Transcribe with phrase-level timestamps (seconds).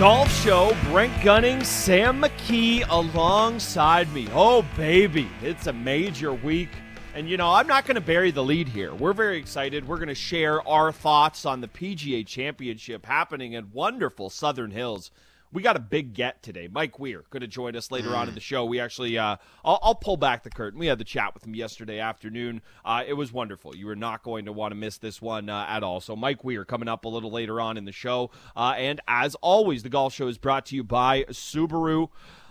[0.00, 4.28] Golf Show, Brent Gunning, Sam McKee alongside me.
[4.32, 6.70] Oh, baby, it's a major week.
[7.14, 8.94] And, you know, I'm not going to bury the lead here.
[8.94, 9.86] We're very excited.
[9.86, 15.10] We're going to share our thoughts on the PGA Championship happening in wonderful Southern Hills
[15.52, 16.68] we got a big get today.
[16.70, 18.16] Mike Weir going to join us later mm.
[18.16, 18.64] on in the show.
[18.64, 20.78] We actually, uh, I'll, I'll, pull back the curtain.
[20.78, 22.62] We had the chat with him yesterday afternoon.
[22.84, 23.74] Uh, it was wonderful.
[23.74, 26.00] You are not going to want to miss this one uh, at all.
[26.00, 28.30] So Mike Weir coming up a little later on in the show.
[28.56, 32.08] Uh, and as always, the golf show is brought to you by Subaru.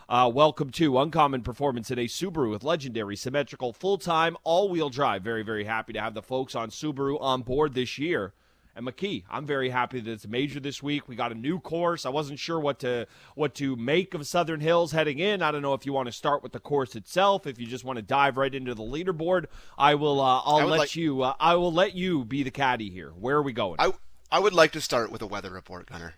[0.10, 4.90] Uh, welcome to Uncommon Performance in a Subaru with legendary, symmetrical, full time, all wheel
[4.90, 5.24] drive.
[5.24, 8.34] Very, very happy to have the folks on Subaru on board this year.
[8.80, 11.10] And McKee, I'm very happy that it's a major this week.
[11.10, 12.06] We got a new course.
[12.06, 15.42] I wasn't sure what to what to make of Southern Hills heading in.
[15.42, 17.84] I don't know if you want to start with the course itself, if you just
[17.84, 19.48] want to dive right into the leaderboard.
[19.78, 20.22] I will.
[20.22, 21.24] Uh, I'll let like, you.
[21.24, 23.10] Uh, I will let you be the caddy here.
[23.10, 23.76] Where are we going?
[23.80, 23.92] I
[24.32, 26.14] I would like to start with a weather report, Gunner.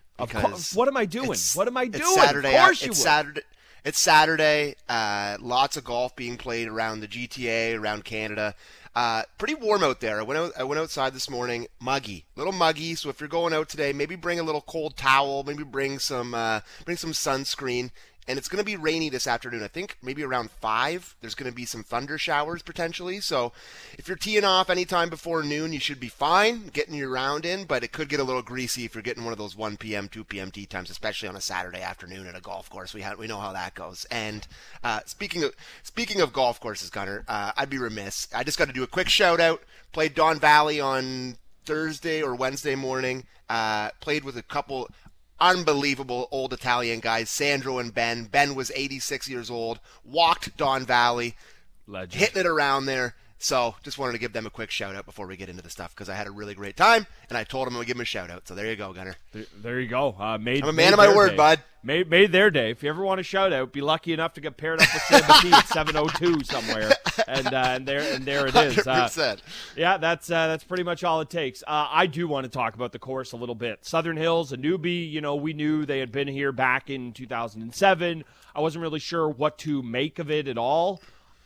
[0.72, 1.36] What am I doing?
[1.54, 2.02] What am I doing?
[2.02, 2.54] It's Saturday.
[2.54, 3.02] Of course it's.
[3.02, 3.42] Saturday.
[3.84, 4.76] It's Saturday.
[4.88, 8.54] Uh, lots of golf being played around the GTA, around Canada.
[8.94, 10.20] Uh, pretty warm out there.
[10.20, 12.94] I went out, I went outside this morning, muggy, little muggy.
[12.94, 16.34] So if you're going out today, maybe bring a little cold towel, maybe bring some
[16.34, 17.90] uh, bring some sunscreen
[18.28, 19.62] and it's going to be rainy this afternoon.
[19.62, 21.16] I think maybe around 5.
[21.20, 23.20] There's going to be some thunder showers potentially.
[23.20, 23.52] So
[23.98, 27.64] if you're teeing off anytime before noon, you should be fine getting your round in,
[27.64, 30.08] but it could get a little greasy if you're getting one of those 1 p.m.,
[30.08, 30.50] 2 p.m.
[30.52, 32.94] tee times, especially on a Saturday afternoon at a golf course.
[32.94, 34.06] We we know how that goes.
[34.10, 34.46] And
[34.84, 38.28] uh, speaking of speaking of golf courses, Gunner, uh, I'd be remiss.
[38.34, 39.62] I just got to do a quick shout out.
[39.92, 43.24] Played Don Valley on Thursday or Wednesday morning.
[43.48, 44.88] Uh, played with a couple
[45.42, 48.24] unbelievable old Italian guys, Sandro and Ben.
[48.24, 51.34] Ben was 86 years old, walked Don Valley,
[51.86, 52.14] Legend.
[52.14, 53.16] hitting it around there.
[53.42, 55.70] So just wanted to give them a quick shout out before we get into the
[55.70, 57.96] stuff because I had a really great time and I told them I would give
[57.96, 58.46] them a shout out.
[58.46, 59.16] So there you go, Gunner.
[59.32, 60.14] There, there you go.
[60.16, 61.36] Uh, made, I'm a man of my word, day.
[61.36, 61.60] bud.
[61.82, 62.70] Made, made their day.
[62.70, 65.02] If you ever want a shout out, be lucky enough to get paired up with
[65.02, 66.92] Sam McKee at 702 somewhere,
[67.26, 68.86] and uh, and there and there it is.
[68.86, 69.36] Uh,
[69.76, 71.64] yeah, that's uh, that's pretty much all it takes.
[71.64, 73.84] Uh, I do want to talk about the course a little bit.
[73.84, 75.10] Southern Hills, a newbie.
[75.10, 78.22] You know, we knew they had been here back in 2007.
[78.54, 81.02] I wasn't really sure what to make of it at all.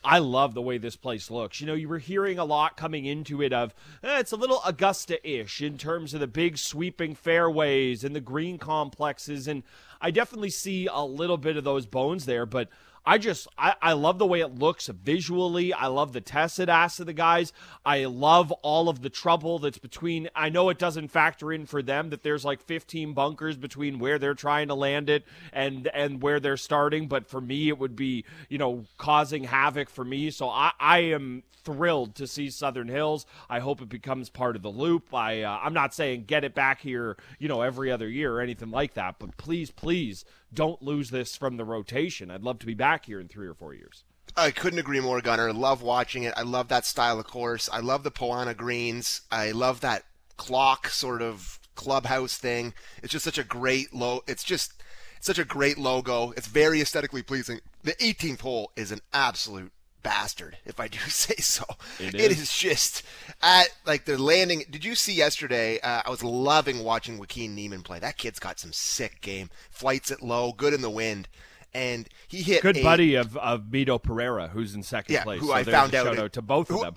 [0.06, 1.61] I love the way this place looks.
[1.61, 3.75] You know, you were hearing a lot coming into it of
[4.05, 8.21] eh, it's a little Augusta ish in terms of the big sweeping fairways and the
[8.21, 9.49] green complexes.
[9.49, 9.65] And
[10.00, 12.69] I definitely see a little bit of those bones there, but
[13.06, 15.72] I just I, I love the way it looks visually.
[15.72, 17.53] I love the tests it asks of the guys.
[17.84, 20.28] I love all of the trouble that's between.
[20.34, 24.19] I know it doesn't factor in for them that there's like 15 bunkers between where
[24.19, 27.06] they're trying to land it and and where they're starting.
[27.06, 30.33] But for me, it would be you know causing havoc for me.
[30.33, 33.25] So I I am thrilled to see Southern Hills.
[33.49, 35.15] I hope it becomes part of the loop.
[35.15, 38.41] I uh, I'm not saying get it back here you know every other year or
[38.41, 39.21] anything like that.
[39.21, 42.30] But please please don't lose this from the rotation.
[42.30, 44.04] I'd love to be back here in three or four years.
[44.36, 45.52] I couldn't agree more, Gunner.
[45.52, 46.34] Love watching it.
[46.36, 47.68] I love that style of course.
[47.72, 49.22] I love the Poa annua greens.
[49.30, 50.04] I love that
[50.36, 52.74] clock sort of clubhouse thing.
[53.02, 54.22] It's just such a great low.
[54.26, 54.82] It's just
[55.20, 56.32] such a great logo.
[56.36, 57.60] It's very aesthetically pleasing.
[57.82, 59.72] The 18th hole is an absolute
[60.06, 61.65] bastard, if I do say so.
[61.99, 63.03] It is, it is just
[63.43, 64.62] at like the landing.
[64.71, 65.81] Did you see yesterday?
[65.81, 67.99] Uh, I was loving watching Joaquin Niemann play.
[67.99, 69.50] That kid's got some sick game.
[69.69, 71.27] Flights it low, good in the wind
[71.75, 75.41] and he hit good a, buddy of of Mito Pereira, who's in second yeah, place.
[75.41, 76.97] Who so I found out shout out to both who, of them.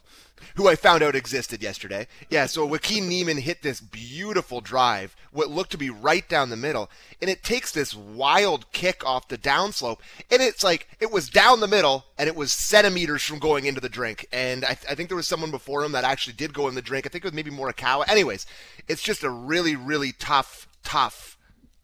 [0.56, 2.07] Who I found out existed yesterday.
[2.30, 6.56] Yeah, so Joaquin Niemann hit this beautiful drive, what looked to be right down the
[6.56, 6.90] middle,
[7.22, 10.00] and it takes this wild kick off the downslope,
[10.31, 13.81] and it's like it was down the middle, and it was centimeters from going into
[13.81, 14.28] the drink.
[14.31, 16.81] And I, I think there was someone before him that actually did go in the
[16.81, 17.06] drink.
[17.06, 18.08] I think it was maybe Morikawa.
[18.08, 18.46] Anyways,
[18.88, 21.38] it's just a really, really tough, tough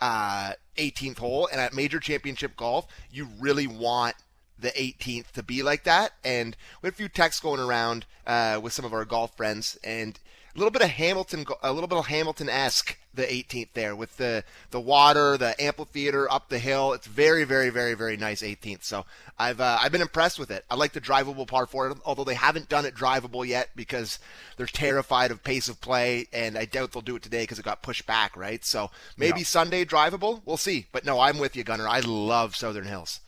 [0.05, 1.49] uh, 18th hole.
[1.51, 4.15] And at major championship golf, you really want
[4.57, 6.11] the 18th to be like that.
[6.23, 9.77] And we had a few texts going around uh, with some of our golf friends,
[9.83, 10.19] and
[10.55, 14.15] a little bit of Hamilton, a little bit of Hamilton esque the 18th there with
[14.17, 16.93] the the water, the amphitheater up the hill.
[16.93, 18.83] It's very, very, very, very nice 18th.
[18.83, 19.05] So
[19.37, 20.63] I've uh, I've been impressed with it.
[20.69, 24.19] I like the drivable par four, although they haven't done it drivable yet because
[24.55, 27.65] they're terrified of pace of play, and I doubt they'll do it today because it
[27.65, 28.63] got pushed back, right?
[28.63, 29.45] So maybe yeah.
[29.45, 30.41] Sunday drivable.
[30.45, 30.87] We'll see.
[30.91, 31.87] But no, I'm with you, Gunner.
[31.87, 33.19] I love Southern Hills.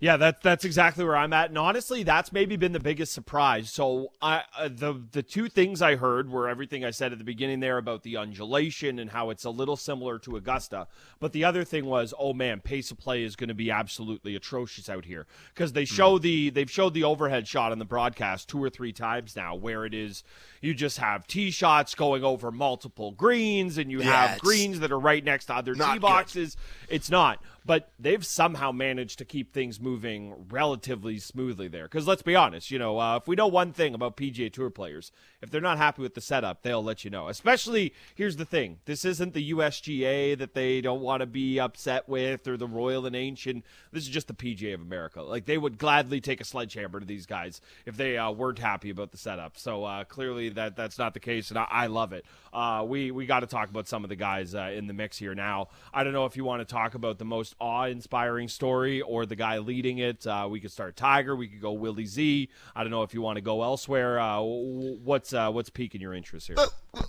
[0.00, 3.70] Yeah, that's that's exactly where I'm at, and honestly, that's maybe been the biggest surprise.
[3.70, 7.24] So, I uh, the the two things I heard were everything I said at the
[7.24, 10.88] beginning there about the undulation and how it's a little similar to Augusta,
[11.20, 14.34] but the other thing was, oh man, pace of play is going to be absolutely
[14.34, 16.22] atrocious out here because they show mm.
[16.22, 19.86] the they've showed the overhead shot on the broadcast two or three times now where
[19.86, 20.24] it is
[20.60, 24.90] you just have tee shots going over multiple greens and you yeah, have greens that
[24.90, 26.56] are right next to other tee boxes.
[26.88, 26.96] Good.
[26.96, 31.84] It's not but they've somehow managed to keep things moving relatively smoothly there.
[31.84, 34.70] Because let's be honest, you know, uh, if we know one thing about PGA Tour
[34.70, 37.28] players, if they're not happy with the setup, they'll let you know.
[37.28, 42.08] Especially, here's the thing: this isn't the USGA that they don't want to be upset
[42.08, 43.64] with, or the Royal and Ancient.
[43.92, 45.22] This is just the PGA of America.
[45.22, 48.90] Like they would gladly take a sledgehammer to these guys if they uh, weren't happy
[48.90, 49.56] about the setup.
[49.56, 52.26] So uh, clearly, that that's not the case, and I, I love it.
[52.52, 55.16] Uh, we we got to talk about some of the guys uh, in the mix
[55.16, 55.68] here now.
[55.92, 59.36] I don't know if you want to talk about the most awe-inspiring story or the
[59.36, 60.26] guy leading it.
[60.26, 61.34] Uh, we could start Tiger.
[61.36, 62.48] We could go Willie Z.
[62.74, 64.18] I don't know if you want to go elsewhere.
[64.18, 66.56] Uh, what's uh, what's piquing your interest here?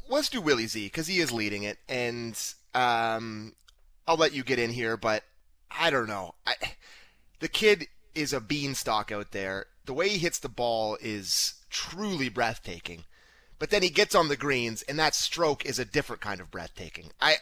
[0.09, 2.37] let's do Willie Z because he is leading it, and
[2.73, 3.53] um,
[4.07, 5.23] I'll let you get in here, but
[5.71, 6.35] I don't know.
[6.45, 6.53] I,
[7.39, 9.65] the kid is a beanstalk out there.
[9.85, 13.03] The way he hits the ball is truly breathtaking.
[13.57, 16.51] But then he gets on the greens, and that stroke is a different kind of
[16.51, 17.11] breathtaking.
[17.21, 17.35] I,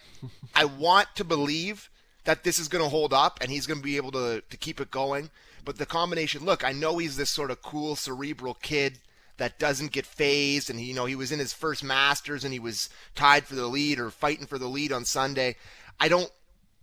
[0.54, 1.90] I want to believe
[2.26, 4.58] that this is going to hold up and he's going to be able to, to
[4.58, 5.30] keep it going.
[5.66, 9.00] But the combination, look, I know he's this sort of cool, cerebral kid
[9.38, 10.70] that doesn't get phased.
[10.70, 13.56] And, he, you know, he was in his first Masters and he was tied for
[13.56, 15.56] the lead or fighting for the lead on Sunday.
[16.00, 16.32] I don't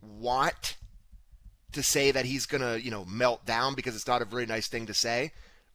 [0.03, 0.77] want
[1.73, 4.47] to say that he's going to, you know, melt down because it's not a very
[4.47, 5.33] nice thing to say.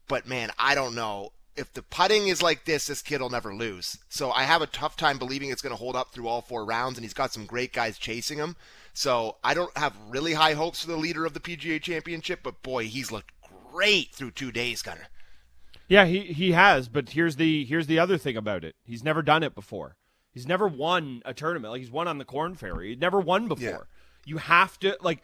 [0.07, 3.53] But, man, I don't know if the putting is like this, this kid will never
[3.53, 3.97] lose.
[4.09, 6.65] So I have a tough time believing it's going to hold up through all four
[6.65, 8.55] rounds, and he's got some great guys chasing him.
[8.93, 12.61] So I don't have really high hopes for the leader of the PGA Championship, but
[12.61, 13.31] boy, he's looked
[13.71, 15.07] great through two days, Gunner.
[15.87, 18.75] Yeah, he he has, but here's the here's the other thing about it.
[18.83, 19.97] He's never done it before.
[20.31, 21.71] He's never won a tournament.
[21.71, 22.89] Like he's won on the Corn Ferry.
[22.89, 23.63] He'd never won before.
[23.65, 23.77] Yeah.
[24.25, 25.21] You have to like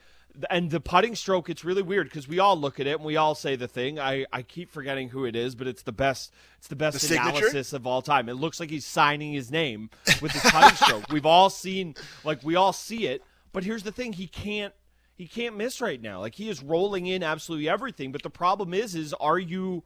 [0.49, 3.17] and the putting stroke it's really weird because we all look at it and we
[3.17, 3.99] all say the thing.
[3.99, 7.15] I, I keep forgetting who it is but it's the best it's the best the
[7.15, 7.75] analysis signature?
[7.75, 8.29] of all time.
[8.29, 9.89] It looks like he's signing his name
[10.21, 11.05] with his putting stroke.
[11.11, 14.73] We've all seen like we all see it but here's the thing he can't
[15.15, 16.19] he can't miss right now.
[16.21, 19.83] Like he is rolling in absolutely everything but the problem is is are you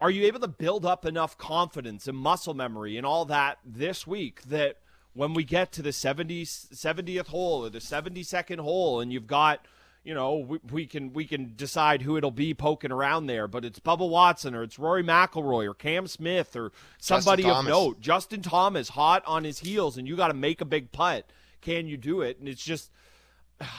[0.00, 4.06] are you able to build up enough confidence and muscle memory and all that this
[4.06, 4.78] week that
[5.14, 9.64] when we get to the 70, 70th hole or the 72nd hole and you've got–
[10.06, 13.64] you know, we, we, can we can decide who it'll be poking around there, but
[13.64, 18.00] it's Bubba Watson or it's Rory McIlroy or Cam Smith or somebody of note.
[18.00, 21.28] Justin Thomas hot on his heels, and you got to make a big putt.
[21.60, 22.38] Can you do it?
[22.38, 22.92] And it's just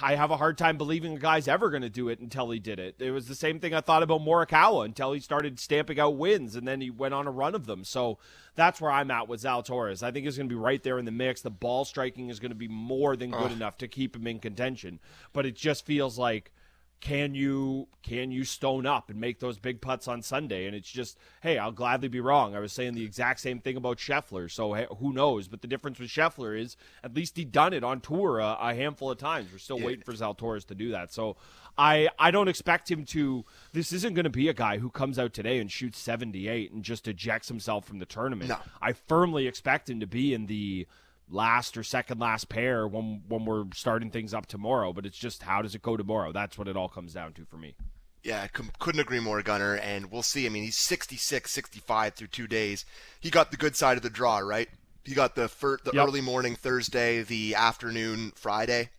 [0.01, 2.59] I have a hard time believing a guy's ever going to do it until he
[2.59, 2.95] did it.
[2.99, 6.55] It was the same thing I thought about Morikawa until he started stamping out wins,
[6.55, 7.83] and then he went on a run of them.
[7.83, 8.17] So
[8.55, 10.01] that's where I'm at with Zalatoris.
[10.01, 11.41] I think he's going to be right there in the mix.
[11.41, 14.39] The ball striking is going to be more than good enough to keep him in
[14.39, 14.99] contention.
[15.31, 16.51] But it just feels like–
[16.99, 20.65] can you can you stone up and make those big putts on Sunday?
[20.65, 22.55] And it's just, hey, I'll gladly be wrong.
[22.55, 25.47] I was saying the exact same thing about Scheffler, so who knows?
[25.47, 28.73] But the difference with Scheffler is at least he done it on tour a, a
[28.73, 29.51] handful of times.
[29.51, 29.85] We're still yeah.
[29.85, 31.13] waiting for Zalatoris to do that.
[31.13, 31.37] So
[31.77, 33.45] I I don't expect him to.
[33.73, 36.83] This isn't going to be a guy who comes out today and shoots 78 and
[36.83, 38.49] just ejects himself from the tournament.
[38.49, 38.57] No.
[38.81, 40.87] I firmly expect him to be in the
[41.29, 44.93] last or second last pair when when we're starting things up tomorrow.
[44.93, 46.31] But it's just how does it go tomorrow?
[46.31, 47.75] That's what it all comes down to for me.
[48.23, 49.75] Yeah, I couldn't agree more, Gunner.
[49.75, 50.45] And we'll see.
[50.45, 52.83] I mean, he's 66, 65 through two days.
[53.19, 54.67] He got the good side of the draw, right?
[55.05, 56.07] He got the fir- the yep.
[56.07, 58.89] early morning Thursday, the afternoon Friday,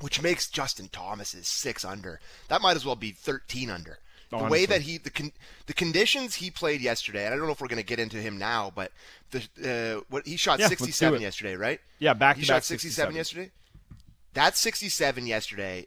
[0.00, 2.20] which makes Justin Thomas's six under.
[2.48, 3.98] That might as well be 13 under
[4.38, 5.32] the way that he the con,
[5.66, 8.18] the conditions he played yesterday, and I don't know if we're going to get into
[8.18, 8.92] him now, but
[9.30, 11.80] the uh, what he shot yeah, 67 yesterday, right?
[11.98, 13.50] Yeah, back he to shot back 67, 67 yesterday.
[14.34, 15.86] That 67 yesterday,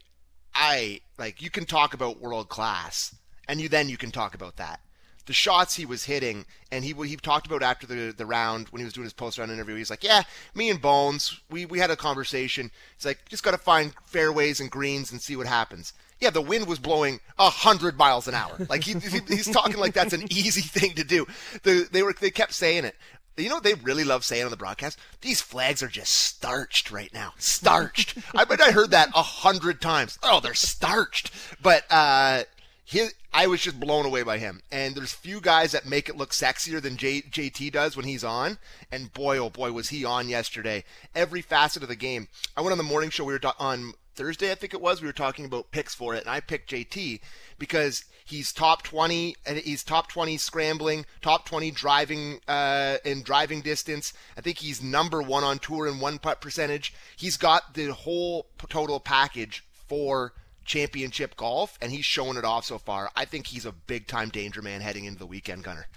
[0.53, 3.15] I like you can talk about world class,
[3.47, 4.81] and you then you can talk about that.
[5.25, 8.79] The shots he was hitting, and he he talked about after the the round when
[8.79, 9.75] he was doing his post round interview.
[9.75, 10.23] He's like, "Yeah,
[10.55, 12.71] me and Bones, we we had a conversation.
[12.95, 16.41] It's like just got to find fairways and greens and see what happens." Yeah, the
[16.41, 18.57] wind was blowing a hundred miles an hour.
[18.69, 21.25] Like he, he, he's talking like that's an easy thing to do.
[21.63, 22.95] The, they were they kept saying it.
[23.37, 24.97] You know what they really love saying on the broadcast?
[25.21, 27.33] These flags are just starched right now.
[27.37, 28.17] Starched.
[28.33, 30.17] I bet I heard that a hundred times.
[30.23, 31.31] Oh, they're starched.
[31.61, 32.43] But uh,
[32.83, 34.61] his, I was just blown away by him.
[34.71, 38.23] And there's few guys that make it look sexier than J, JT does when he's
[38.23, 38.57] on.
[38.91, 40.83] And boy, oh boy, was he on yesterday.
[41.13, 42.29] Every facet of the game.
[42.55, 43.23] I went on the morning show.
[43.23, 46.21] We were on Thursday, I think it was, we were talking about picks for it,
[46.21, 47.21] and I picked JT
[47.57, 53.61] because he's top 20 and he's top 20 scrambling, top 20 driving uh, in driving
[53.61, 54.13] distance.
[54.35, 56.93] I think he's number one on tour in one putt percentage.
[57.15, 60.33] He's got the whole total package for
[60.65, 63.09] championship golf, and he's showing it off so far.
[63.15, 65.87] I think he's a big time danger man heading into the weekend, Gunner.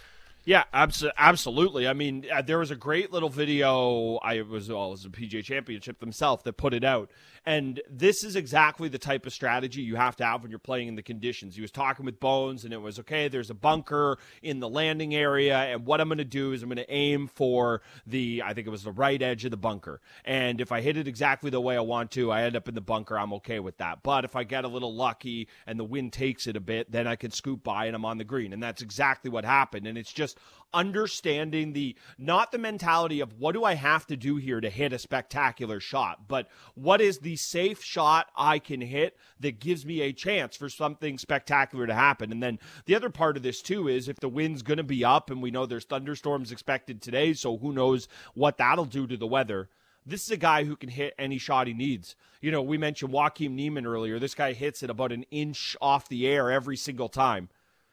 [0.44, 1.86] Yeah, abs- absolutely.
[1.86, 4.16] I mean, uh, there was a great little video.
[4.22, 7.10] I was well, it was a PGA Championship themselves that put it out,
[7.46, 10.88] and this is exactly the type of strategy you have to have when you're playing
[10.88, 11.54] in the conditions.
[11.54, 13.28] He was talking with Bones, and it was okay.
[13.28, 16.68] There's a bunker in the landing area, and what I'm going to do is I'm
[16.68, 20.00] going to aim for the I think it was the right edge of the bunker,
[20.24, 22.74] and if I hit it exactly the way I want to, I end up in
[22.74, 23.18] the bunker.
[23.18, 24.02] I'm okay with that.
[24.02, 27.06] But if I get a little lucky and the wind takes it a bit, then
[27.06, 29.86] I can scoop by and I'm on the green, and that's exactly what happened.
[29.86, 30.38] And it's just
[30.72, 34.92] understanding the not the mentality of what do I have to do here to hit
[34.92, 40.00] a spectacular shot, but what is the safe shot I can hit that gives me
[40.00, 42.32] a chance for something spectacular to happen.
[42.32, 45.04] And then the other part of this too is if the wind's going to be
[45.04, 49.16] up and we know there's thunderstorms expected today, so who knows what that'll do to
[49.16, 49.68] the weather.
[50.06, 52.16] This is a guy who can hit any shot he needs.
[52.40, 54.18] You know, we mentioned Joaquin Niemann earlier.
[54.18, 57.50] This guy hits it about an inch off the air every single time.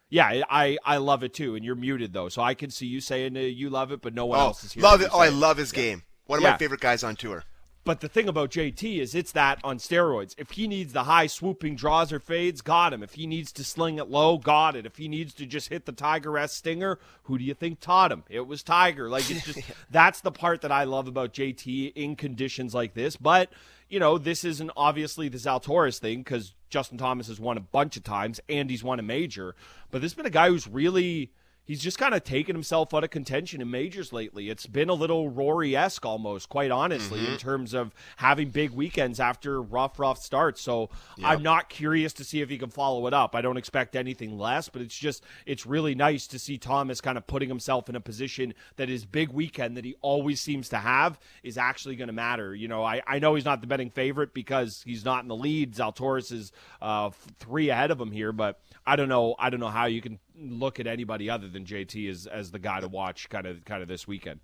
[0.09, 1.55] Yeah, I, I love it too.
[1.55, 4.13] And you're muted though, so I can see you saying uh, you love it, but
[4.13, 4.83] no one oh, else is here.
[4.83, 5.09] Love it.
[5.11, 5.79] Oh, I love his yeah.
[5.79, 6.03] game.
[6.27, 6.51] One of yeah.
[6.51, 7.43] my favorite guys on tour.
[7.87, 10.35] But the thing about JT is it's that on steroids.
[10.37, 13.01] If he needs the high swooping draws or fades, got him.
[13.01, 14.85] If he needs to sling it low, got it.
[14.85, 18.11] If he needs to just hit the Tiger S stinger, who do you think taught
[18.11, 18.25] him?
[18.29, 19.09] It was Tiger.
[19.09, 23.15] Like it's just that's the part that I love about JT in conditions like this.
[23.15, 23.53] But
[23.87, 27.95] you know, this isn't obviously the Zalatoris thing because Justin Thomas has won a bunch
[27.95, 29.55] of times and he's won a major.
[29.91, 31.31] But this has been a guy who's really
[31.67, 34.49] he's just kind of taken himself out of contention in majors lately.
[34.49, 37.33] It's been a little Rory esque almost, quite honestly, mm-hmm.
[37.33, 40.61] in terms of having big weekends after rough, rough starts.
[40.61, 41.29] So yep.
[41.29, 43.35] I'm not curious to see if he can follow it up.
[43.35, 47.17] I don't expect anything less, but it's just, it's really nice to see Thomas kind
[47.17, 50.77] of putting himself in a position that his big weekend that he always seems to
[50.77, 52.55] have is actually going to matter.
[52.55, 55.35] You know, I, I know he's not the betting favorite because he's not in the
[55.35, 55.75] lead.
[55.75, 57.09] Zalatoris is uh,
[57.39, 59.35] three ahead of him here, but I don't know.
[59.37, 62.59] I don't know how you can look at anybody other than JT as as the
[62.59, 64.39] guy to watch kind of kind of this weekend.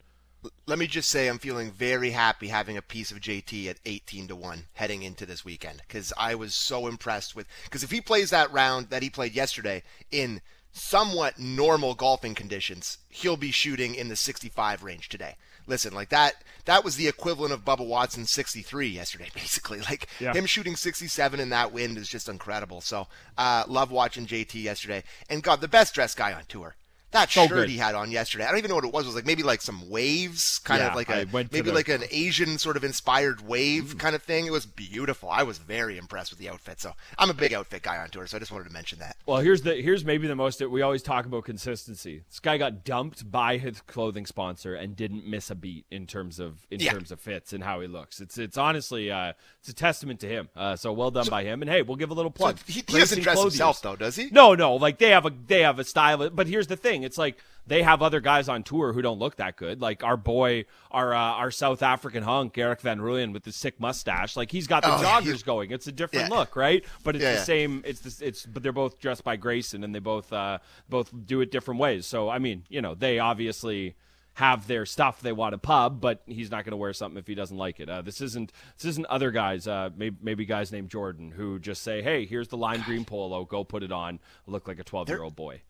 [0.66, 4.28] Let me just say I'm feeling very happy having a piece of JT at 18
[4.28, 8.02] to 1 heading into this weekend cuz I was so impressed with cuz if he
[8.02, 10.42] plays that round that he played yesterday in
[10.74, 15.36] somewhat normal golfing conditions, he'll be shooting in the 65 range today
[15.68, 19.80] listen, like that that was the equivalent of Bubba Watson 63 yesterday, basically.
[19.82, 20.34] Like yeah.
[20.34, 22.82] him shooting 67 in that wind is just incredible.
[22.82, 25.04] So uh, love watching JT yesterday.
[25.30, 26.76] And God, the best dressed guy on tour.
[27.14, 27.70] That so shirt good.
[27.70, 29.06] he had on yesterday, I don't even know what it was.
[29.06, 31.72] It was like maybe like some waves, kind yeah, of like a maybe the...
[31.72, 34.00] like an Asian sort of inspired wave mm.
[34.00, 34.48] kind of thing.
[34.48, 35.30] It was beautiful.
[35.30, 36.82] I was very impressed with the outfit.
[36.82, 39.16] So I'm a big outfit guy on tour, so I just wanted to mention that.
[39.26, 42.24] Well, here's the here's maybe the most we always talk about consistency.
[42.28, 46.40] This guy got dumped by his clothing sponsor and didn't miss a beat in terms
[46.40, 46.92] of in yeah.
[46.92, 48.22] terms of fits and how he looks.
[48.22, 50.50] It's it's honestly uh, it's a testament to him.
[50.56, 51.62] Uh, so well done so, by him.
[51.62, 52.58] And hey, we'll give a little plug.
[52.58, 54.30] So he, he doesn't dress himself though, does he?
[54.32, 54.76] No, no.
[54.76, 56.30] Like they have a they have a style.
[56.32, 57.03] But here's the thing.
[57.04, 59.82] It's like they have other guys on tour who don't look that good.
[59.82, 63.80] Like our boy, our uh, our South African hunk, Erik van Rooyen with the sick
[63.80, 64.36] mustache.
[64.36, 65.72] Like he's got the oh, joggers going.
[65.72, 66.38] It's a different yeah.
[66.38, 66.84] look, right?
[67.04, 67.84] But it's yeah, the same.
[67.86, 71.42] It's the, it's but they're both dressed by Greyson and they both uh, both do
[71.42, 72.06] it different ways.
[72.06, 73.96] So I mean, you know, they obviously
[74.36, 77.28] have their stuff they want to pub, but he's not going to wear something if
[77.28, 77.88] he doesn't like it.
[77.88, 81.84] Uh, this isn't this isn't other guys, uh, maybe, maybe guys named Jordan who just
[81.84, 85.10] say, "Hey, here's the lime green polo, go put it on, look like a 12
[85.10, 85.62] year old boy."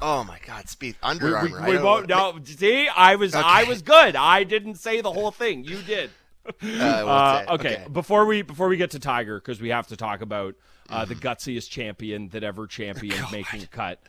[0.00, 1.60] Oh my God, Spieth Under Armour.
[1.62, 2.08] We, we, we won't.
[2.08, 3.44] No, see, I was okay.
[3.44, 4.16] I was good.
[4.16, 5.64] I didn't say the whole thing.
[5.64, 6.10] You did.
[6.62, 7.76] Uh, uh, okay.
[7.76, 7.86] okay.
[7.92, 10.54] before we before we get to Tiger, because we have to talk about
[10.88, 11.08] uh, mm.
[11.08, 14.00] the gutsiest champion that ever championed making a cut.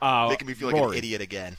[0.00, 1.56] Uh, Making me feel like an idiot again.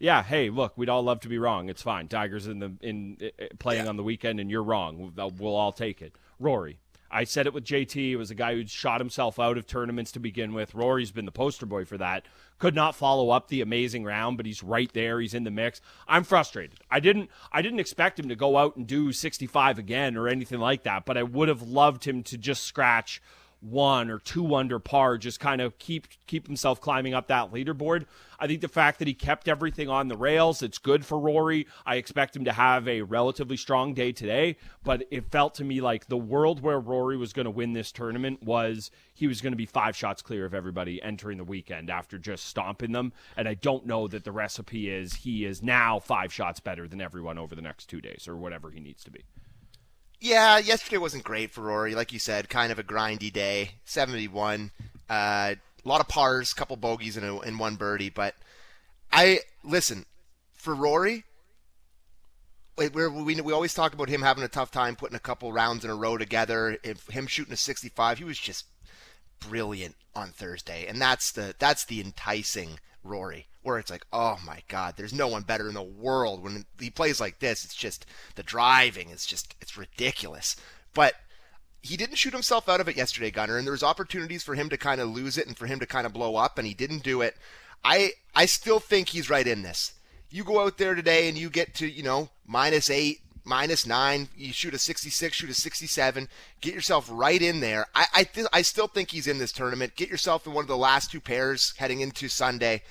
[0.00, 1.68] Yeah, hey, look, we'd all love to be wrong.
[1.68, 2.08] It's fine.
[2.08, 3.88] Tiger's in the in uh, playing yeah.
[3.88, 5.12] on the weekend, and you're wrong.
[5.16, 6.16] We'll all take it.
[6.40, 8.12] Rory, I said it with JT.
[8.12, 10.74] It was a guy who shot himself out of tournaments to begin with.
[10.74, 12.24] Rory's been the poster boy for that.
[12.58, 15.20] Could not follow up the amazing round, but he's right there.
[15.20, 15.80] He's in the mix.
[16.08, 16.80] I'm frustrated.
[16.90, 20.60] I didn't I didn't expect him to go out and do 65 again or anything
[20.60, 23.20] like that, but I would have loved him to just scratch
[23.70, 28.06] one or two under par, just kind of keep keep himself climbing up that leaderboard.
[28.38, 31.66] I think the fact that he kept everything on the rails, it's good for Rory.
[31.84, 35.80] I expect him to have a relatively strong day today, but it felt to me
[35.80, 39.52] like the world where Rory was going to win this tournament was he was going
[39.52, 43.12] to be five shots clear of everybody entering the weekend after just stomping them.
[43.36, 47.00] And I don't know that the recipe is he is now five shots better than
[47.00, 49.24] everyone over the next two days or whatever he needs to be.
[50.20, 51.94] Yeah, yesterday wasn't great for Rory.
[51.94, 53.72] Like you said, kind of a grindy day.
[53.84, 54.70] 71.
[55.08, 55.54] Uh,
[55.84, 58.10] a lot of pars, couple bogeys, and, a, and one birdie.
[58.10, 58.34] But
[59.12, 60.06] I listen
[60.54, 61.24] for Rory.
[62.76, 65.82] We we we always talk about him having a tough time putting a couple rounds
[65.84, 66.76] in a row together.
[66.82, 68.66] If him shooting a 65, he was just
[69.40, 74.62] brilliant on Thursday, and that's the that's the enticing Rory, where it's like, oh my
[74.68, 77.64] God, there's no one better in the world when he plays like this.
[77.64, 80.56] It's just the driving is just it's ridiculous,
[80.94, 81.14] but
[81.82, 84.68] he didn't shoot himself out of it yesterday, Gunner, and there was opportunities for him
[84.70, 86.74] to kind of lose it and for him to kind of blow up, and he
[86.74, 87.36] didn't do it.
[87.84, 89.92] I I still think he's right in this
[90.30, 94.28] you go out there today and you get to, you know, minus eight, minus nine,
[94.36, 96.28] you shoot a 66, shoot a 67,
[96.60, 97.86] get yourself right in there.
[97.94, 99.96] I I, th- I still think he's in this tournament.
[99.96, 102.82] Get yourself in one of the last two pairs heading into Sunday.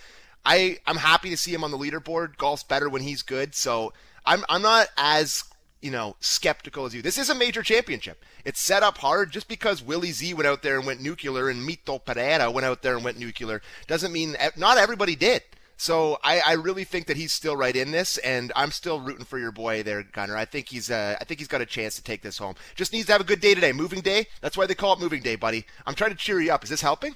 [0.45, 2.37] I I'm happy to see him on the leaderboard.
[2.37, 3.93] Golf's better when he's good, so
[4.25, 5.43] I'm I'm not as
[5.81, 7.01] you know skeptical as you.
[7.01, 8.23] This is a major championship.
[8.45, 9.31] It's set up hard.
[9.31, 12.81] Just because Willie Z went out there and went nuclear and Mito Pereira went out
[12.83, 15.41] there and went nuclear doesn't mean not everybody did.
[15.77, 19.25] So I, I really think that he's still right in this, and I'm still rooting
[19.25, 20.37] for your boy there, Gunner.
[20.37, 22.55] I think he's uh, I think he's got a chance to take this home.
[22.75, 23.73] Just needs to have a good day today.
[23.73, 24.27] Moving day.
[24.41, 25.65] That's why they call it moving day, buddy.
[25.85, 26.63] I'm trying to cheer you up.
[26.63, 27.15] Is this helping?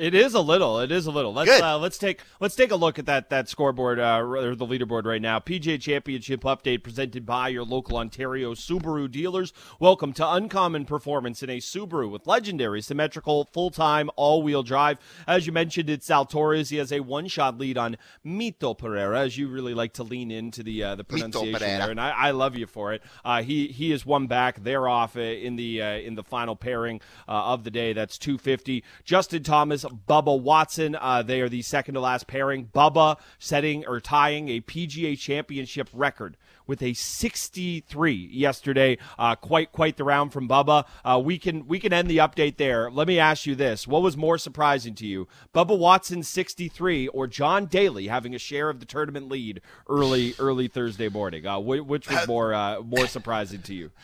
[0.00, 0.80] It is a little.
[0.80, 1.34] It is a little.
[1.34, 4.66] Let's uh, let's take let's take a look at that that scoreboard uh, or the
[4.66, 5.40] leaderboard right now.
[5.40, 9.52] PGA Championship update presented by your local Ontario Subaru dealers.
[9.78, 14.98] Welcome to uncommon performance in a Subaru with legendary symmetrical full time all wheel drive.
[15.26, 16.70] As you mentioned, it's Zalatoris.
[16.70, 20.30] He has a one shot lead on Mito Pereira, as you really like to lean
[20.30, 23.02] into the uh, the pronunciation there, and I, I, love you for it.
[23.22, 24.64] Uh, he he is one back.
[24.64, 27.92] They're off uh, in the uh, in the final pairing of the day.
[27.92, 28.82] That's two fifty.
[29.04, 30.96] Justin Thomas Bubba Watson.
[30.98, 32.66] Uh, they are the second to last pairing.
[32.66, 38.96] Bubba setting or tying a PGA Championship record with a 63 yesterday.
[39.18, 40.86] Uh, quite quite the round from Bubba.
[41.04, 42.90] Uh, we can we can end the update there.
[42.90, 47.26] Let me ask you this: What was more surprising to you, Bubba Watson 63 or
[47.26, 51.46] John Daly having a share of the tournament lead early early Thursday morning?
[51.46, 53.90] Uh, which was more uh, more surprising to you?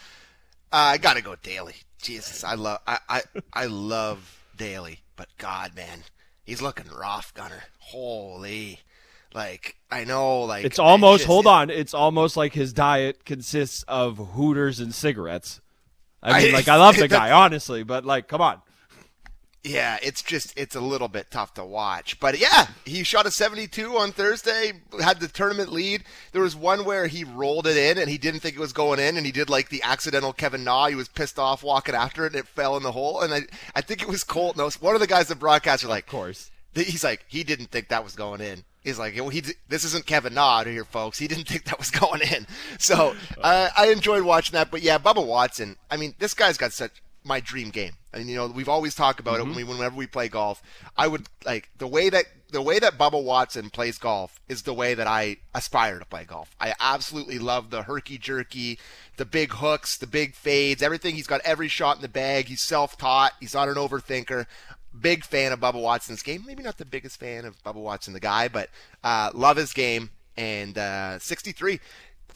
[0.72, 1.74] I gotta go Daly.
[2.02, 5.00] Jesus, I love I, I I love Daly.
[5.16, 6.04] But God, man,
[6.44, 7.64] he's looking rough, Gunner.
[7.78, 8.80] Holy.
[9.34, 11.20] Like I know, like it's almost.
[11.20, 15.60] Just, hold on, it's almost like his diet consists of Hooters and cigarettes.
[16.22, 18.62] I mean, I, like I love the guy, honestly, but like, come on.
[19.66, 22.20] Yeah, it's just it's a little bit tough to watch.
[22.20, 26.04] But yeah, he shot a 72 on Thursday, had the tournament lead.
[26.30, 29.00] There was one where he rolled it in and he didn't think it was going
[29.00, 30.86] in and he did like the accidental Kevin Na.
[30.86, 33.20] He was pissed off walking after it and it fell in the hole.
[33.20, 33.40] And I
[33.74, 34.56] I think it was Colt.
[34.56, 36.52] No, one of the guys that broadcast are like, of course.
[36.74, 38.62] He's like, he didn't think that was going in.
[38.84, 41.18] He's like, well, he this isn't Kevin Na here, folks.
[41.18, 42.46] He didn't think that was going in.
[42.78, 44.70] So uh, I enjoyed watching that.
[44.70, 45.74] But yeah, Bubba Watson.
[45.90, 47.94] I mean, this guy's got such my dream game.
[48.12, 49.50] And you know, we've always talked about mm-hmm.
[49.50, 50.62] it when we, whenever we play golf.
[50.96, 54.72] I would like the way that the way that Bubba Watson plays golf is the
[54.72, 56.54] way that I aspire to play golf.
[56.60, 58.78] I absolutely love the herky jerky,
[59.16, 61.14] the big hooks, the big fades, everything.
[61.14, 62.46] He's got every shot in the bag.
[62.46, 63.32] He's self-taught.
[63.40, 64.46] He's not an overthinker.
[64.98, 66.44] Big fan of Bubba Watson's game.
[66.46, 68.70] Maybe not the biggest fan of Bubba Watson, the guy, but
[69.04, 70.10] uh, love his game.
[70.38, 71.80] And uh, 63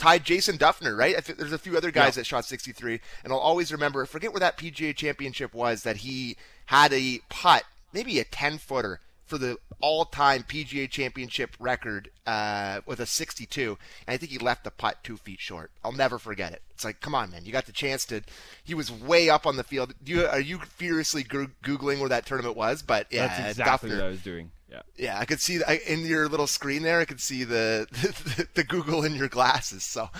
[0.01, 1.25] tied Jason Dufner, right?
[1.25, 2.23] There's a few other guys yeah.
[2.23, 4.05] that shot 63, and I'll always remember.
[4.07, 6.37] Forget where that PGA Championship was that he
[6.67, 12.99] had a putt, maybe a 10 footer for the all-time PGA Championship record uh, with
[12.99, 15.71] a 62, and I think he left the putt two feet short.
[15.85, 16.63] I'll never forget it.
[16.71, 18.23] It's like, come on, man, you got the chance to.
[18.65, 19.95] He was way up on the field.
[20.03, 22.83] Do you, are you furiously googling where that tournament was?
[22.83, 24.51] But yeah, that's exactly Dufner, what I was doing.
[24.71, 24.83] Yeah.
[24.97, 27.01] Yeah, I could see in your little screen there.
[27.01, 29.83] I could see the the, the Google in your glasses.
[29.83, 30.11] So,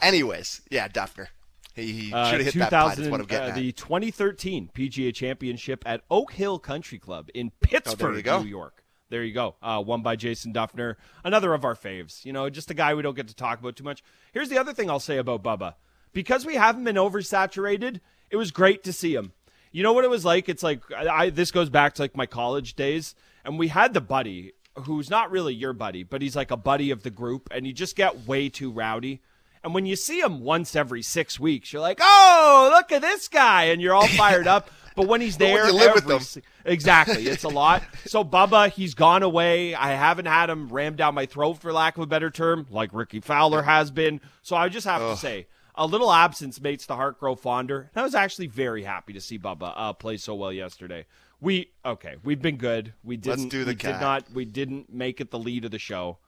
[0.00, 1.28] anyways, yeah, Dufner.
[1.74, 2.98] He, he uh, should have hit that putt.
[2.98, 7.50] Is what I'm getting uh, The 2013 PGA Championship at Oak Hill Country Club in
[7.60, 8.82] Pittsford, oh, New York.
[9.08, 9.54] There you go.
[9.62, 12.24] Uh, won by Jason Dufner, another of our faves.
[12.24, 14.02] You know, just a guy we don't get to talk about too much.
[14.32, 15.74] Here's the other thing I'll say about Bubba.
[16.12, 19.32] Because we haven't been oversaturated, it was great to see him.
[19.70, 20.48] You know what it was like?
[20.48, 23.14] It's like I, this goes back to like my college days
[23.46, 24.52] and we had the buddy
[24.84, 27.72] who's not really your buddy, but he's like a buddy of the group, and you
[27.72, 29.22] just get way too rowdy.
[29.64, 33.28] And when you see him once every six weeks, you're like, "Oh, look at this
[33.28, 34.70] guy," and you're all fired up.
[34.96, 36.00] But when he's there, when every,
[36.64, 37.82] exactly, it's a lot.
[38.06, 39.74] So Bubba, he's gone away.
[39.74, 42.94] I haven't had him rammed down my throat, for lack of a better term, like
[42.94, 44.22] Rickie Fowler has been.
[44.40, 45.14] So I just have Ugh.
[45.14, 47.90] to say, a little absence makes the heart grow fonder.
[47.94, 51.04] And I was actually very happy to see Bubba uh, play so well yesterday.
[51.40, 52.16] We okay.
[52.22, 52.94] We've been good.
[53.04, 53.38] We didn't.
[53.38, 53.94] Let's do the we cat.
[53.94, 54.30] did not.
[54.32, 56.18] We didn't make it the lead of the show.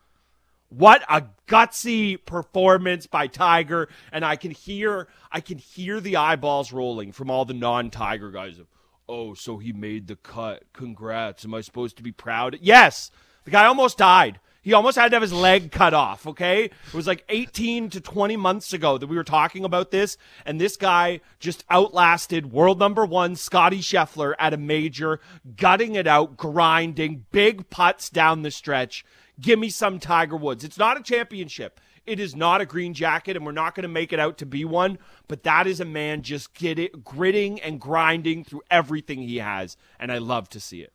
[0.70, 6.72] What a gutsy performance by Tiger, and I can hear I can hear the eyeballs
[6.72, 8.58] rolling from all the non-Tiger guys.
[8.58, 8.66] Of,
[9.08, 10.64] oh, so he made the cut.
[10.74, 11.44] Congrats.
[11.44, 12.58] Am I supposed to be proud?
[12.60, 13.10] Yes.
[13.44, 14.40] The guy almost died.
[14.68, 16.64] He almost had to have his leg cut off, okay?
[16.64, 20.60] It was like 18 to 20 months ago that we were talking about this, and
[20.60, 25.20] this guy just outlasted world number one Scottie Scheffler at a major,
[25.56, 29.06] gutting it out, grinding, big putts down the stretch.
[29.40, 30.64] Give me some Tiger Woods.
[30.64, 31.80] It's not a championship.
[32.04, 34.44] It is not a green jacket, and we're not going to make it out to
[34.44, 34.98] be one.
[35.28, 39.78] But that is a man just get it, gritting and grinding through everything he has,
[39.98, 40.92] and I love to see it.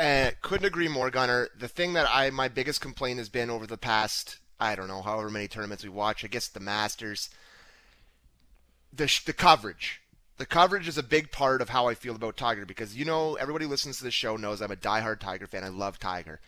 [0.00, 1.48] Uh, couldn't agree more, Gunner.
[1.58, 5.02] The thing that I my biggest complaint has been over the past I don't know
[5.02, 6.24] however many tournaments we watch.
[6.24, 7.28] I guess the Masters.
[8.92, 10.00] The the coverage.
[10.38, 13.34] The coverage is a big part of how I feel about Tiger because you know
[13.34, 15.64] everybody listens to the show knows I'm a diehard Tiger fan.
[15.64, 16.40] I love Tiger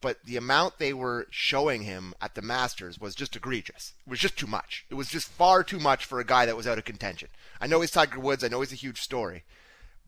[0.00, 3.92] but the amount they were showing him at the Masters was just egregious.
[4.06, 4.86] It was just too much.
[4.88, 7.28] It was just far too much for a guy that was out of contention.
[7.60, 8.42] I know he's Tiger Woods.
[8.42, 9.44] I know he's a huge story.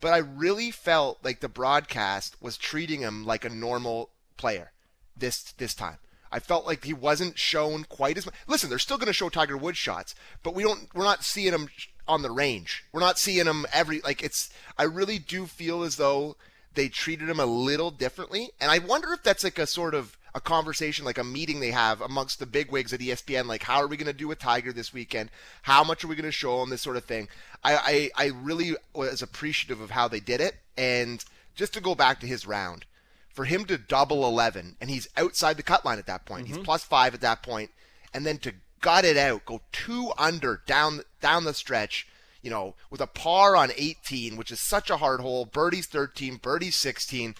[0.03, 4.73] But I really felt like the broadcast was treating him like a normal player
[5.15, 5.99] this this time.
[6.29, 8.35] I felt like he wasn't shown quite as much.
[8.45, 10.13] Listen, they're still going to show Tiger Woods shots,
[10.43, 10.93] but we don't.
[10.93, 11.69] We're not seeing him
[12.05, 12.83] on the range.
[12.91, 14.21] We're not seeing him every like.
[14.21, 14.49] It's.
[14.77, 16.35] I really do feel as though
[16.73, 18.49] they treated him a little differently.
[18.59, 21.71] And I wonder if that's like a sort of a conversation, like a meeting they
[21.71, 24.39] have amongst the big wigs at ESPN, like how are we going to do with
[24.39, 25.29] Tiger this weekend?
[25.63, 26.69] How much are we going to show him?
[26.69, 27.27] This sort of thing.
[27.63, 30.55] I, I, I really was appreciative of how they did it.
[30.77, 31.23] And
[31.55, 32.85] just to go back to his round,
[33.29, 36.45] for him to double 11, and he's outside the cut line at that point.
[36.45, 36.55] Mm-hmm.
[36.57, 37.71] He's plus five at that point,
[38.13, 42.07] and then to gut it out, go two under down down the stretch
[42.43, 46.35] you know, with a par on 18, which is such a hard hole, birdie's 13,
[46.35, 47.35] birdie's 16.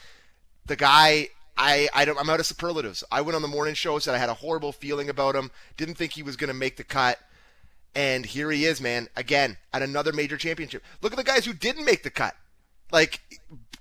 [0.66, 3.04] The guy, I, I don't, I'm out of superlatives.
[3.12, 5.96] I went on the morning show, said I had a horrible feeling about him, didn't
[5.96, 7.20] think he was going to make the cut.
[7.96, 10.84] And here he is, man, again, at another major championship.
[11.02, 12.36] Look at the guys who didn't make the cut.
[12.92, 13.22] Like,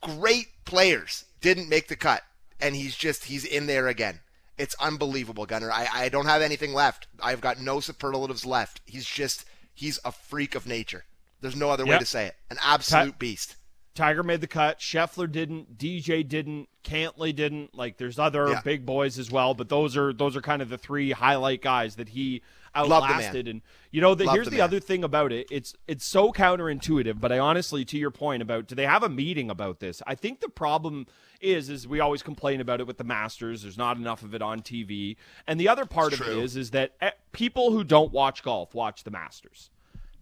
[0.02, 2.22] great players didn't make the cut.
[2.60, 4.20] And he's just, he's in there again.
[4.58, 5.72] It's unbelievable, Gunner.
[5.72, 7.08] I, I don't have anything left.
[7.22, 8.82] I've got no superlatives left.
[8.84, 11.04] He's just, he's a freak of nature.
[11.40, 11.94] There's no other yep.
[11.94, 12.36] way to say it.
[12.50, 13.56] An absolute beast.
[13.94, 14.78] Tiger made the cut.
[14.78, 15.76] Scheffler didn't.
[15.76, 16.68] DJ didn't.
[16.82, 17.76] Cantlay didn't.
[17.76, 18.60] Like there's other yeah.
[18.62, 21.96] big boys as well, but those are those are kind of the three highlight guys
[21.96, 22.42] that he
[22.74, 23.46] outlasted.
[23.48, 25.46] And you know, the, here's the, the other thing about it.
[25.50, 29.10] It's it's so counterintuitive, but I honestly, to your point about do they have a
[29.10, 30.00] meeting about this?
[30.06, 31.06] I think the problem
[31.40, 33.62] is is we always complain about it with the Masters.
[33.62, 36.70] There's not enough of it on TV, and the other part of it is is
[36.70, 39.70] that eh, people who don't watch golf watch the Masters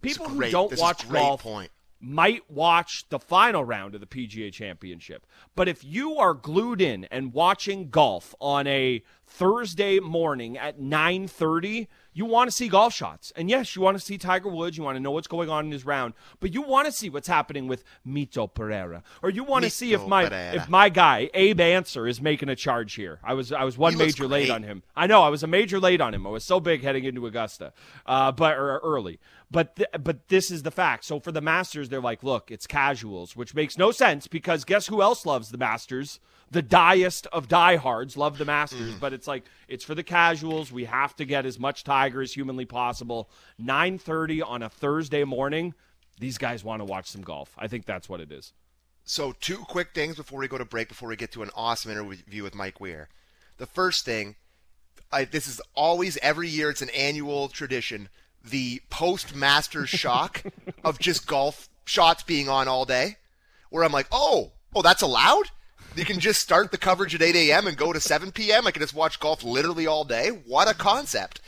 [0.01, 1.71] people who don't this watch golf point.
[2.01, 5.25] Might watch the final round of the PGA Championship.
[5.55, 11.87] But if you are glued in and watching golf on a Thursday morning at 9:30,
[12.13, 13.31] you want to see golf shots.
[13.35, 15.65] And yes, you want to see Tiger Woods, you want to know what's going on
[15.65, 19.03] in his round, but you want to see what's happening with Mito Pereira.
[19.23, 20.55] Or you want Mito to see if my Pereira.
[20.55, 23.19] if my guy Abe Ancer is making a charge here.
[23.23, 24.83] I was I was one he major late on him.
[24.95, 26.27] I know, I was a major late on him.
[26.27, 27.71] I was so big heading into Augusta.
[28.05, 29.19] Uh, but or early.
[29.51, 31.03] But th- but this is the fact.
[31.03, 34.87] So for the Masters, they're like, look, it's casuals, which makes no sense because guess
[34.87, 36.21] who else loves the Masters?
[36.49, 38.99] The diest of diehards love the Masters, mm.
[38.99, 40.71] but it's like it's for the casuals.
[40.71, 43.29] We have to get as much Tiger as humanly possible.
[43.59, 45.73] Nine thirty on a Thursday morning.
[46.19, 47.53] These guys want to watch some golf.
[47.57, 48.53] I think that's what it is.
[49.03, 50.87] So two quick things before we go to break.
[50.87, 53.09] Before we get to an awesome interview with Mike Weir.
[53.57, 54.35] The first thing,
[55.11, 56.69] I, this is always every year.
[56.69, 58.07] It's an annual tradition
[58.43, 60.43] the post Masters shock
[60.83, 63.17] of just golf shots being on all day,
[63.69, 65.51] where I'm like, oh, oh, that's allowed.
[65.95, 67.67] You can just start the coverage at 8 a.m.
[67.67, 68.65] and go to 7 p.m.
[68.65, 70.29] I can just watch golf literally all day.
[70.29, 71.41] What a concept!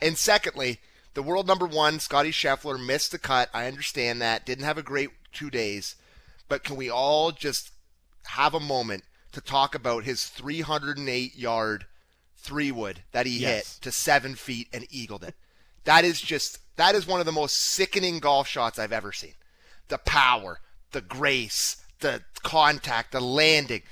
[0.00, 0.78] And secondly,
[1.14, 3.50] the world number one, Scottie Scheffler, missed the cut.
[3.52, 4.46] I understand that.
[4.46, 5.96] Didn't have a great two days.
[6.48, 7.72] But can we all just
[8.26, 11.86] have a moment to talk about his 308 yard
[12.36, 13.74] three wood that he yes.
[13.74, 15.34] hit to seven feet and eagled it?
[15.84, 19.34] That is just that is one of the most sickening golf shots I've ever seen.
[19.88, 20.60] The power,
[20.92, 23.82] the grace, the contact, the landing,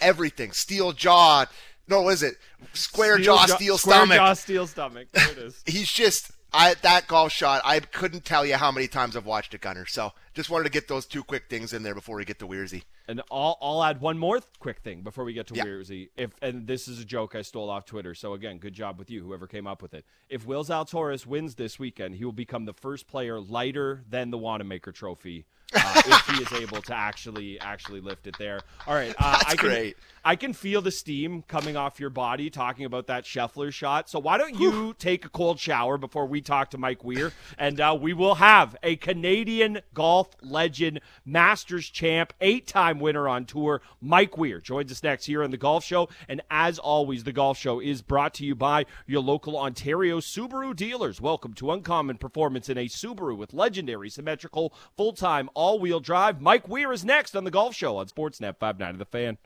[0.00, 0.52] everything.
[0.52, 1.46] Steel jaw.
[1.88, 2.34] No, is it?
[2.72, 4.16] Square steel jaw, steel square stomach.
[4.16, 5.08] jaw, steel stomach.
[5.12, 5.62] There it is.
[5.66, 7.62] He's just I that golf shot.
[7.64, 9.86] I couldn't tell you how many times I've watched it, Gunner.
[9.86, 12.46] So just wanted to get those two quick things in there before we get to
[12.46, 12.82] Weirzy.
[13.08, 15.64] And I'll, I'll add one more th- quick thing before we get to Yeah.
[15.64, 16.10] Weirzy.
[16.16, 19.10] If and this is a joke I stole off Twitter, so again, good job with
[19.10, 20.04] you, whoever came up with it.
[20.28, 24.38] If Will Zalatoris wins this weekend, he will become the first player lighter than the
[24.38, 28.60] Wanamaker Trophy uh, if he is able to actually actually lift it there.
[28.86, 29.96] All right, uh, That's I can, great.
[30.24, 34.08] I can feel the steam coming off your body talking about that Scheffler shot.
[34.08, 37.80] So why don't you take a cold shower before we talk to Mike Weir, and
[37.80, 44.38] uh, we will have a Canadian golf legend, Masters champ, eight-time winner on tour, Mike
[44.38, 46.08] Weir joins us next here on the Golf Show.
[46.28, 50.74] And as always, the Golf Show is brought to you by your local Ontario Subaru
[50.74, 51.20] dealers.
[51.20, 56.40] Welcome to uncommon performance in a Subaru with legendary symmetrical full-time all-wheel drive.
[56.40, 59.38] Mike Weir is next on the Golf Show on Sportsnet 59 of the Fan.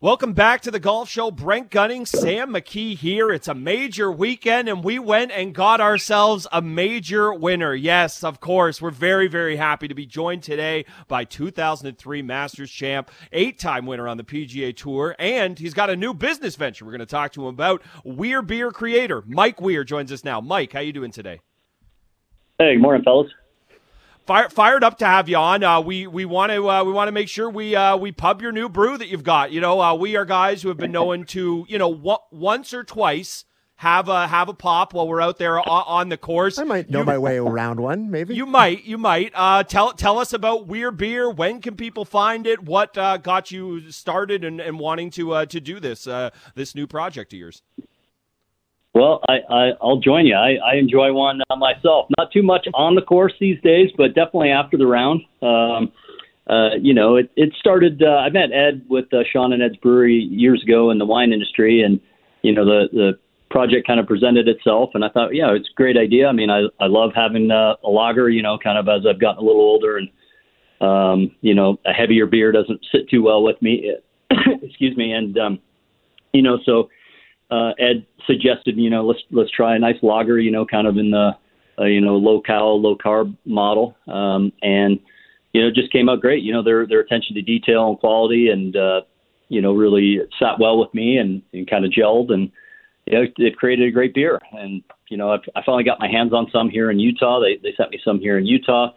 [0.00, 1.32] Welcome back to the Golf Show.
[1.32, 3.30] Brent Gunning, Sam McKee here.
[3.30, 7.74] It's a major weekend, and we went and got ourselves a major winner.
[7.74, 8.80] Yes, of course.
[8.80, 14.06] We're very, very happy to be joined today by 2003 Masters champ, eight time winner
[14.06, 17.32] on the PGA Tour, and he's got a new business venture we're going to talk
[17.32, 17.82] to him about.
[18.04, 20.40] Weir Beer creator Mike Weir joins us now.
[20.40, 21.40] Mike, how you doing today?
[22.60, 23.32] Hey, good morning, fellas.
[24.26, 25.64] Fire, fired up to have you on.
[25.64, 28.40] Uh, we we want to uh, we want to make sure we uh, we pub
[28.42, 29.50] your new brew that you've got.
[29.50, 32.72] You know, uh, we are guys who have been known to you know w- once
[32.72, 33.44] or twice
[33.76, 36.58] have a have a pop while we're out there on, on the course.
[36.58, 38.34] I might know You- my way around one, maybe.
[38.36, 39.32] You might, you might.
[39.34, 41.28] Uh, tell tell us about Weir Beer.
[41.30, 42.62] When can people find it?
[42.62, 46.74] What uh, got you started and, and wanting to uh, to do this uh, this
[46.76, 47.62] new project of yours?
[48.94, 50.34] Well, I, I I'll join you.
[50.34, 52.06] I, I enjoy one uh, myself.
[52.18, 55.22] Not too much on the course these days, but definitely after the round.
[55.42, 55.92] Um,
[56.48, 58.02] uh, you know, it it started.
[58.02, 61.32] Uh, I met Ed with uh, Shawn and Ed's Brewery years ago in the wine
[61.32, 62.00] industry, and
[62.42, 63.12] you know the the
[63.50, 66.26] project kind of presented itself, and I thought, yeah, it's a great idea.
[66.26, 68.28] I mean, I I love having uh, a lager.
[68.28, 70.08] You know, kind of as I've gotten a little older, and
[70.80, 73.94] um, you know, a heavier beer doesn't sit too well with me.
[74.62, 75.58] Excuse me, and um,
[76.32, 76.88] you know, so
[77.50, 80.96] uh, Ed suggested, you know, let's let's try a nice lager, you know, kind of
[80.96, 81.32] in the
[81.78, 84.98] uh, you know low cal, low carb model, um, and
[85.52, 86.42] you know, it just came out great.
[86.42, 89.00] You know, their their attention to detail and quality, and uh,
[89.48, 92.50] you know, really sat well with me and, and kind of gelled, and
[93.06, 94.40] you know, it created a great beer.
[94.52, 97.40] And you know, I've, I finally got my hands on some here in Utah.
[97.40, 98.92] They they sent me some here in Utah.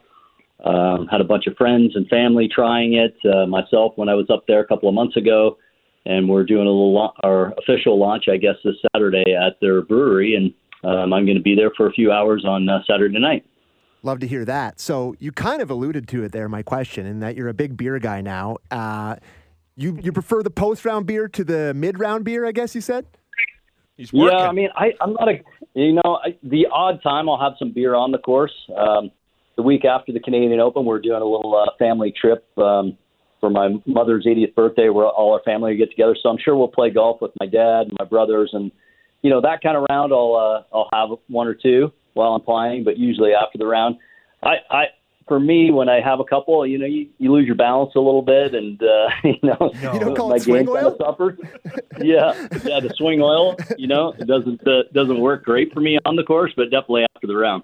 [0.64, 3.16] Um, had a bunch of friends and family trying it.
[3.26, 5.58] Uh, myself, when I was up there a couple of months ago,
[6.06, 9.82] and we're doing a little la- our official launch, I guess, this Saturday at their
[9.82, 13.20] brewery, and um, I'm going to be there for a few hours on uh, Saturday
[13.20, 13.46] night.
[14.06, 14.82] Love to hear that.
[14.82, 17.78] So you kind of alluded to it there, my question, in that you're a big
[17.78, 18.58] beer guy now.
[18.70, 19.16] Uh,
[19.76, 22.82] you you prefer the post round beer to the mid round beer, I guess you
[22.82, 23.06] said?
[23.96, 24.38] He's working.
[24.38, 25.42] Yeah, I mean, I, I'm not a,
[25.74, 28.54] you know, I, the odd time I'll have some beer on the course.
[28.76, 29.12] Um,
[29.56, 32.98] the week after the Canadian Open, we're doing a little uh, family trip um,
[33.44, 36.16] for my mother's 80th birthday, where all our family get together.
[36.24, 38.72] So I'm sure we'll play golf with my dad and my brothers, and
[39.22, 40.14] you know that kind of round.
[40.14, 43.98] I'll uh, I'll have one or two while I'm playing, but usually after the round,
[44.42, 44.84] I, I
[45.28, 48.00] for me when I have a couple, you know, you, you lose your balance a
[48.00, 50.92] little bit, and uh, you know, You don't call my it swing game kind oil?
[50.94, 51.38] of suffers.
[52.02, 56.00] yeah, yeah, the swing oil, you know, it doesn't uh, doesn't work great for me
[56.06, 57.64] on the course, but definitely after the round.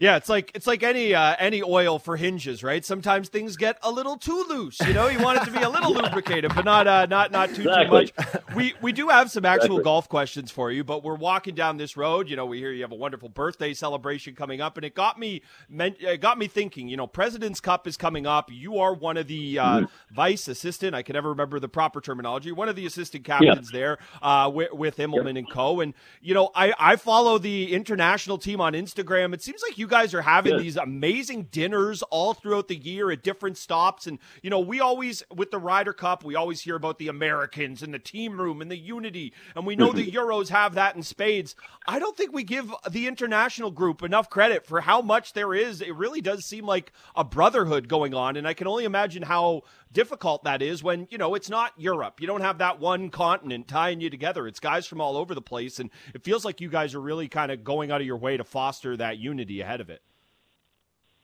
[0.00, 2.82] Yeah, it's like it's like any uh, any oil for hinges, right?
[2.84, 4.80] Sometimes things get a little too loose.
[4.80, 7.50] You know, you want it to be a little lubricated, but not uh, not not
[7.54, 8.06] too Exactly.
[8.06, 8.56] too much.
[8.56, 9.84] We we do have some actual Exactly.
[9.84, 12.30] golf questions for you, but we're walking down this road.
[12.30, 15.18] You know, we hear you have a wonderful birthday celebration coming up, and it got
[15.18, 16.88] me meant it got me thinking.
[16.88, 18.50] You know, President's Cup is coming up.
[18.50, 20.94] You are one of the uh, vice assistant.
[20.94, 22.52] I can never remember the proper terminology.
[22.52, 25.80] One of the assistant captains there uh, with, with Immelman and Co.
[25.80, 29.34] And you know, I I follow the international team on Instagram.
[29.34, 30.62] It seems like you guys are having Good.
[30.62, 34.06] these amazing dinners all throughout the year at different stops.
[34.06, 37.82] And you know, we always with the Ryder Cup, we always hear about the Americans
[37.82, 40.16] and the team room and the unity, and we know the mm-hmm.
[40.16, 41.54] Euros have that in spades.
[41.86, 45.80] I don't think we give the international group enough credit for how much there is.
[45.80, 49.64] It really does seem like a brotherhood going on, and I can only imagine how
[49.92, 52.20] difficult that is when you know it's not Europe.
[52.20, 54.46] You don't have that one continent tying you together.
[54.46, 57.28] It's guys from all over the place, and it feels like you guys are really
[57.28, 60.02] kind of going out of your way to foster that unity ahead of it.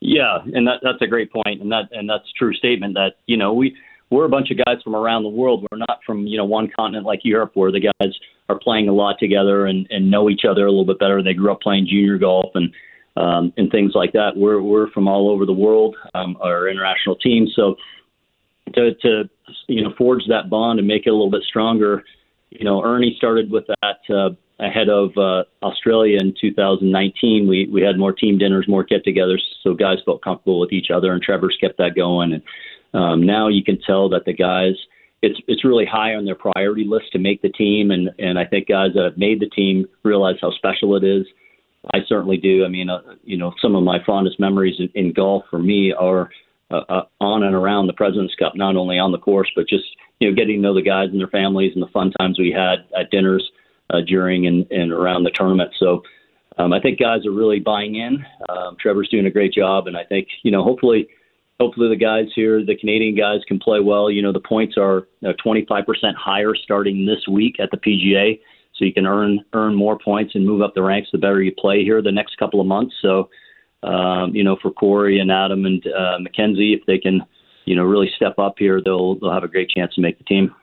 [0.00, 2.94] Yeah, and that, that's a great point, and that and that's a true statement.
[2.94, 3.76] That you know we
[4.10, 5.66] we're a bunch of guys from around the world.
[5.70, 8.12] We're not from you know one continent like Europe, where the guys
[8.48, 11.22] are playing a lot together and, and know each other a little bit better.
[11.22, 12.72] They grew up playing junior golf and
[13.16, 14.36] um, and things like that.
[14.36, 17.48] We're we're from all over the world, um, our international team.
[17.54, 17.76] So
[18.74, 19.28] to to
[19.68, 22.04] you know forge that bond and make it a little bit stronger.
[22.50, 24.30] You know, Ernie started with that uh,
[24.64, 27.48] ahead of uh, Australia in 2019.
[27.48, 31.12] We we had more team dinners, more get-togethers, so guys felt comfortable with each other,
[31.12, 32.32] and Trevor's kept that going.
[32.32, 32.42] And
[32.94, 34.74] um, now you can tell that the guys
[35.22, 38.44] it's it's really high on their priority list to make the team, and and I
[38.44, 41.26] think guys that have made the team realize how special it is.
[41.94, 42.64] I certainly do.
[42.64, 45.92] I mean, uh, you know, some of my fondest memories in, in golf for me
[45.92, 46.30] are
[46.70, 49.84] uh, uh, on and around the President's Cup, not only on the course, but just
[50.18, 52.50] you know getting to know the guys and their families and the fun times we
[52.50, 53.50] had at dinners
[53.90, 55.72] uh, during and, and around the tournament.
[55.78, 56.02] So
[56.58, 58.24] um, I think guys are really buying in.
[58.48, 61.08] Um, Trevor's doing a great job, and I think you know hopefully
[61.60, 64.10] hopefully the guys here, the Canadian guys, can play well.
[64.10, 65.84] You know the points are uh, 25%
[66.16, 68.40] higher starting this week at the PGA,
[68.74, 71.52] so you can earn earn more points and move up the ranks the better you
[71.56, 72.94] play here the next couple of months.
[73.00, 73.28] So
[73.82, 77.22] um, you know for Corey and Adam and uh, Mackenzie, if they can
[77.64, 80.24] you know really step up here, they'll they'll have a great chance to make the
[80.24, 80.54] team.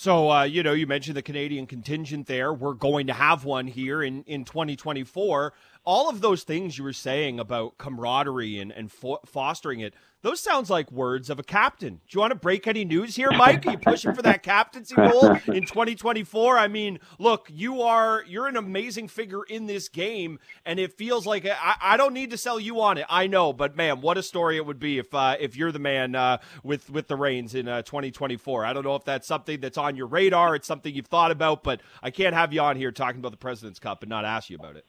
[0.00, 2.54] So, uh, you know, you mentioned the Canadian contingent there.
[2.54, 5.52] We're going to have one here in, in 2024.
[5.90, 10.38] All of those things you were saying about camaraderie and, and fo- fostering it, those
[10.38, 11.94] sounds like words of a captain.
[11.94, 13.66] Do you want to break any news here, Mike?
[13.66, 16.56] Are you pushing for that captaincy role in 2024?
[16.56, 21.26] I mean, look, you are you're an amazing figure in this game, and it feels
[21.26, 23.06] like I, I don't need to sell you on it.
[23.10, 25.80] I know, but man, what a story it would be if uh, if you're the
[25.80, 28.64] man uh, with with the reins in uh, 2024.
[28.64, 30.54] I don't know if that's something that's on your radar.
[30.54, 33.38] It's something you've thought about, but I can't have you on here talking about the
[33.38, 34.84] President's Cup and not ask you about it.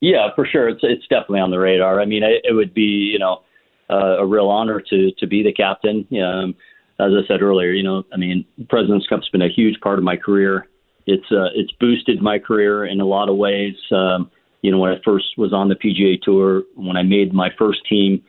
[0.00, 0.68] Yeah, for sure.
[0.68, 2.00] It's it's definitely on the radar.
[2.00, 3.42] I mean, it, it would be you know
[3.90, 6.06] uh, a real honor to to be the captain.
[6.22, 6.54] Um,
[6.98, 10.04] as I said earlier, you know, I mean, President's Cup's been a huge part of
[10.04, 10.66] my career.
[11.06, 13.74] It's uh, it's boosted my career in a lot of ways.
[13.90, 14.30] Um,
[14.62, 17.80] you know, when I first was on the PGA Tour, when I made my first
[17.88, 18.22] team,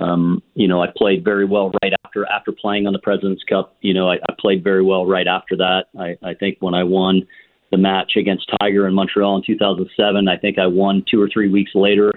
[0.00, 3.76] um, you know, I played very well right after after playing on the President's Cup.
[3.80, 5.86] You know, I, I played very well right after that.
[5.98, 7.26] I, I think when I won
[7.74, 11.48] the match against Tiger in Montreal in 2007, I think I won two or three
[11.48, 12.12] weeks later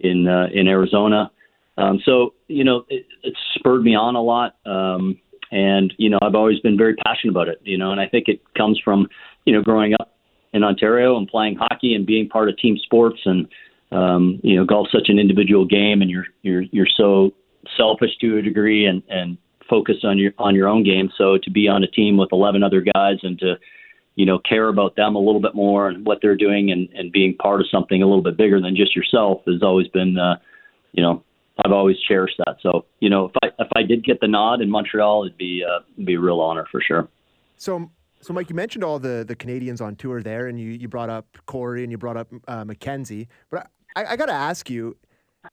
[0.00, 1.30] in uh, in Arizona.
[1.78, 5.18] Um, so you know, it, it spurred me on a lot, um,
[5.52, 7.60] and you know, I've always been very passionate about it.
[7.62, 9.08] You know, and I think it comes from
[9.44, 10.16] you know growing up
[10.52, 13.46] in Ontario and playing hockey and being part of team sports and
[13.92, 17.32] um, you know, golf's such an individual game, and you're you're you're so
[17.76, 19.38] selfish to a degree and and
[19.68, 21.10] focused on your on your own game.
[21.16, 23.54] So to be on a team with 11 other guys and to
[24.16, 27.12] you know care about them a little bit more and what they're doing and and
[27.12, 30.36] being part of something a little bit bigger than just yourself has always been uh,
[30.92, 31.22] you know
[31.64, 32.56] I've always cherished that.
[32.60, 35.64] So, you know, if I if I did get the nod in Montreal, it'd be
[35.66, 37.08] uh, it'd be a real honor for sure.
[37.56, 40.88] So, so Mike, you mentioned all the the Canadians on tour there, and you you
[40.88, 44.68] brought up Corey and you brought up uh, Mackenzie, but I, I got to ask
[44.68, 44.96] you.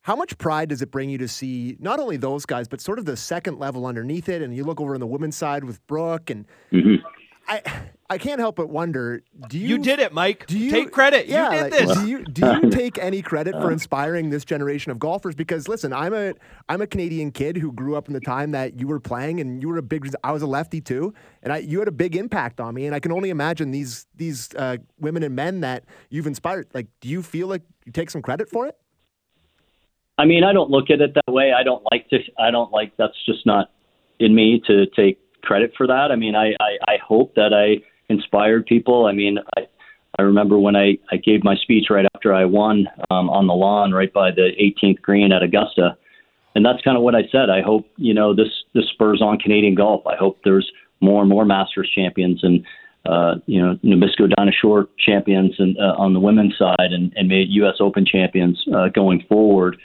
[0.01, 2.97] How much pride does it bring you to see not only those guys, but sort
[2.97, 4.41] of the second level underneath it?
[4.41, 6.95] And you look over on the women's side with Brooke, and mm-hmm.
[7.47, 7.61] I
[8.09, 9.23] I can't help but wonder.
[9.49, 9.69] Do you?
[9.69, 10.45] You did it, Mike.
[10.45, 11.27] Do you take credit?
[11.27, 11.97] Yeah, you did like, this.
[11.97, 15.35] Do you do you take any credit for inspiring this generation of golfers?
[15.35, 16.33] Because listen, I'm a
[16.69, 19.61] I'm a Canadian kid who grew up in the time that you were playing, and
[19.61, 20.07] you were a big.
[20.23, 22.93] I was a lefty too, and I you had a big impact on me, and
[22.93, 26.67] I can only imagine these these uh, women and men that you've inspired.
[26.73, 28.77] Like, do you feel like you take some credit for it?
[30.17, 31.51] I mean, I don't look at it that way.
[31.51, 32.19] I don't like to.
[32.37, 32.95] I don't like.
[32.97, 33.71] That's just not
[34.19, 36.09] in me to take credit for that.
[36.11, 39.05] I mean, I I, I hope that I inspired people.
[39.05, 39.61] I mean, I
[40.19, 43.53] I remember when I I gave my speech right after I won um, on the
[43.53, 45.97] lawn right by the 18th green at Augusta,
[46.55, 47.49] and that's kind of what I said.
[47.49, 50.05] I hope you know this this spurs on Canadian golf.
[50.07, 50.69] I hope there's
[51.01, 52.65] more and more Masters champions and
[53.05, 57.27] uh, you know Nabisco Dinah Shore champions and uh, on the women's side and and
[57.27, 57.75] made U.S.
[57.79, 59.77] Open champions uh, going forward.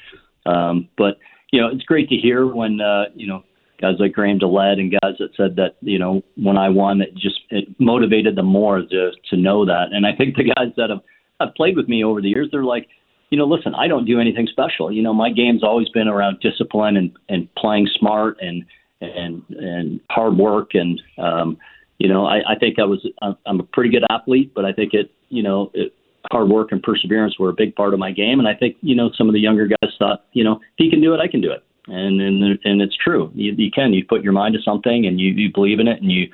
[0.47, 1.19] Um, but
[1.53, 3.43] you know, it's great to hear when uh, you know
[3.81, 7.15] guys like Graham DeLaet and guys that said that you know when I won, it
[7.15, 9.87] just it motivated them more to to know that.
[9.93, 11.01] And I think the guys that have
[11.41, 12.89] have played with me over the years, they're like,
[13.31, 14.91] you know, listen, I don't do anything special.
[14.91, 18.65] You know, my game's always been around discipline and and playing smart and
[19.01, 21.59] and and hard work and um,
[21.99, 23.07] you know, I, I think I was
[23.47, 25.95] I'm a pretty good athlete, but I think it you know it,
[26.33, 28.39] hard work and perseverance were a big part of my game.
[28.39, 30.91] And I think you know some of the younger guys thought, you know, if he
[30.91, 33.31] can do it, I can do it and and and it's true.
[33.35, 33.93] You, you can.
[33.93, 36.31] You put your mind to something, and you, you believe in it, and you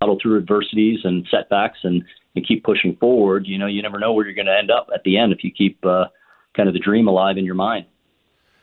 [0.00, 2.02] battle through adversities and setbacks, and
[2.34, 3.46] you keep pushing forward.
[3.46, 5.44] You know, you never know where you're going to end up at the end if
[5.44, 6.06] you keep uh,
[6.56, 7.86] kind of the dream alive in your mind.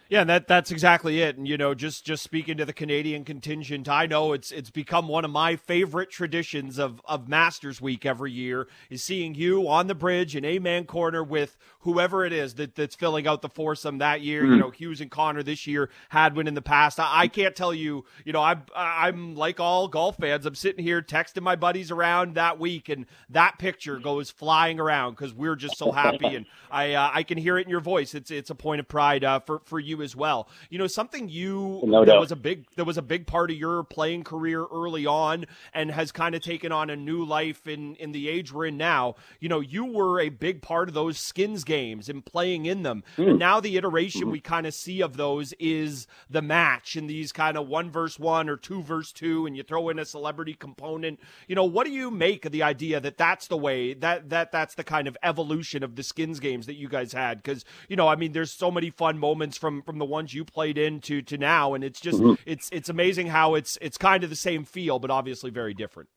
[0.09, 1.37] Yeah, that that's exactly it.
[1.37, 5.07] And you know, just just speaking to the Canadian contingent, I know it's it's become
[5.07, 9.85] one of my favorite traditions of of Masters Week every year is seeing you on
[9.85, 13.99] the bridge in Amen Corner with whoever it is that, that's filling out the foursome
[13.99, 14.41] that year.
[14.41, 14.51] Mm-hmm.
[14.53, 16.99] You know, Hughes and Connor this year, Hadwin in the past.
[16.99, 18.03] I, I, can't tell you.
[18.25, 20.47] You know, I'm I'm like all golf fans.
[20.47, 25.11] I'm sitting here texting my buddies around that week, and that picture goes flying around
[25.11, 28.15] because we're just so happy, and I uh, I can hear it in your voice.
[28.15, 30.47] It's it's a point of pride uh, for for you you as well.
[30.69, 33.57] You know, something you no that was a big that was a big part of
[33.57, 37.95] your playing career early on and has kind of taken on a new life in
[37.95, 39.15] in the age we're in now.
[39.39, 43.04] You know, you were a big part of those skins games and playing in them.
[43.17, 43.31] Mm.
[43.31, 44.31] And now the iteration Mm-hmm.
[44.31, 48.19] we kind of see of those is the match in these kind of one verse
[48.19, 51.19] one or two verse two, and you throw in a celebrity component.
[51.47, 54.52] You know, what do you make of the idea that that's the way that that
[54.52, 57.37] that's the kind of evolution of the skins games that you guys had?
[57.37, 60.46] Because you know, I mean, there's so many fun moments from from the ones you
[60.46, 64.29] played in to now, and it's just it's it's amazing how it's it's kind of
[64.29, 66.10] the same feel, but obviously very different.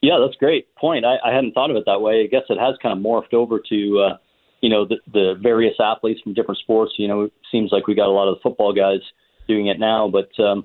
[0.00, 1.04] Yeah, that's a great point.
[1.04, 2.22] I, I hadn't thought of it that way.
[2.24, 4.16] I guess it has kind of morphed over to, uh,
[4.62, 6.94] you know, the, the various athletes from different sports.
[6.96, 9.00] You know, it seems like we got a lot of the football guys
[9.46, 10.64] doing it now, but um,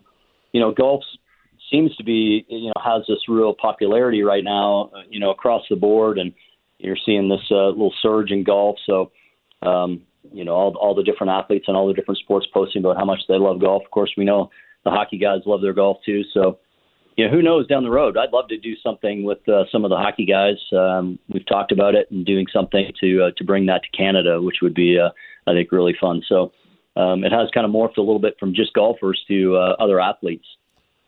[0.53, 1.03] you know, golf
[1.69, 5.63] seems to be, you know, has this real popularity right now, uh, you know, across
[5.69, 6.31] the board, and
[6.77, 8.77] you're seeing this uh, little surge in golf.
[8.85, 9.11] So,
[9.61, 12.97] um, you know, all all the different athletes and all the different sports posting about
[12.97, 13.83] how much they love golf.
[13.83, 14.49] Of course, we know
[14.83, 16.23] the hockey guys love their golf too.
[16.33, 16.59] So
[17.17, 18.17] you know, who knows down the road?
[18.17, 20.57] I'd love to do something with uh, some of the hockey guys.
[20.73, 24.41] Um, we've talked about it and doing something to uh, to bring that to Canada,
[24.41, 25.09] which would be, uh,
[25.49, 26.21] I think, really fun.
[26.27, 26.51] So
[26.97, 29.99] um, it has kind of morphed a little bit from just golfers to uh, other
[29.99, 30.45] athletes.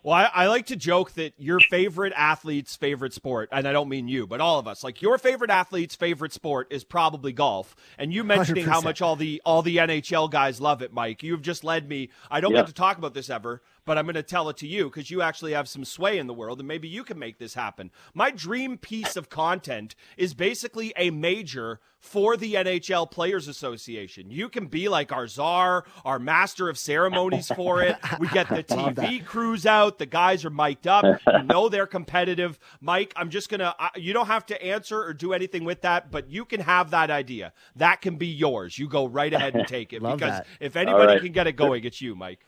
[0.08, 3.90] Well, I, I like to joke that your favorite athlete's favorite sport, and I don't
[3.90, 7.76] mean you, but all of us, like your favorite athlete's favorite sport is probably golf.
[7.98, 8.84] And you mentioning how 100%.
[8.86, 11.24] much all the all the NHL guys love it, Mike.
[11.24, 12.10] You've just led me.
[12.32, 12.60] I don't Yeah.
[12.60, 15.10] get to talk about this ever, but I'm going to tell it to you because
[15.10, 17.90] you actually have some sway in the world, and maybe you can make this happen.
[18.14, 24.30] My dream piece of content is basically a major for the NHL Players Association.
[24.30, 27.96] You can be like our czar, our master of ceremonies for it.
[28.20, 30.00] We get the TV crews out.
[30.00, 31.06] The guys are mic'd up.
[31.06, 32.60] You know they're competitive.
[32.82, 36.12] Mike, I'm just going to, you don't have to answer or do anything with that,
[36.12, 37.54] but you can have that idea.
[37.78, 38.78] That can be yours.
[38.78, 40.48] You go right ahead and take it because that.
[40.60, 41.22] if anybody right.
[41.22, 42.46] can get it going, it's you, Mike.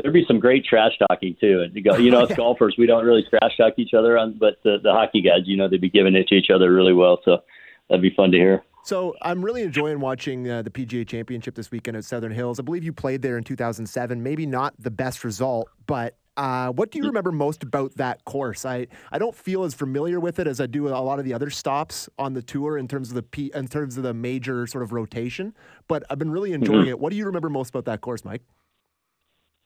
[0.00, 1.62] There'd be some great trash talking too.
[1.62, 4.38] And you go- you know, us golfers, we don't really trash talk each other, on,
[4.38, 6.94] but the, the hockey guys, you know, they'd be giving it to each other really
[6.94, 7.20] well.
[7.24, 7.42] So
[7.88, 8.64] that'd be fun to hear.
[8.84, 12.58] So I'm really enjoying watching uh, the PGA Championship this weekend at Southern Hills.
[12.58, 14.22] I believe you played there in 2007.
[14.22, 18.64] Maybe not the best result, but uh, what do you remember most about that course?
[18.64, 21.24] I, I don't feel as familiar with it as I do with a lot of
[21.24, 24.14] the other stops on the tour in terms of the P, in terms of the
[24.14, 25.54] major sort of rotation.
[25.86, 26.98] But I've been really enjoying it.
[26.98, 28.42] What do you remember most about that course, Mike?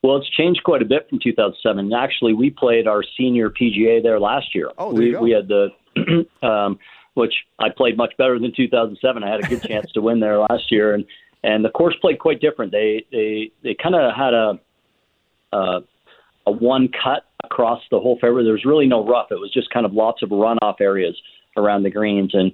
[0.06, 1.92] Well, it's changed quite a bit from 2007.
[1.92, 4.70] Actually, we played our senior PGA there last year.
[4.78, 5.20] Oh, there we you go.
[5.20, 6.78] we had the, um,
[7.14, 9.24] which I played much better than 2007.
[9.24, 11.04] I had a good chance to win there last year, and
[11.42, 12.70] and the course played quite different.
[12.70, 14.60] They they they kind of had a,
[15.52, 15.80] a
[16.46, 18.44] a one cut across the whole fairway.
[18.44, 19.32] There was really no rough.
[19.32, 21.20] It was just kind of lots of runoff areas
[21.56, 22.52] around the greens, and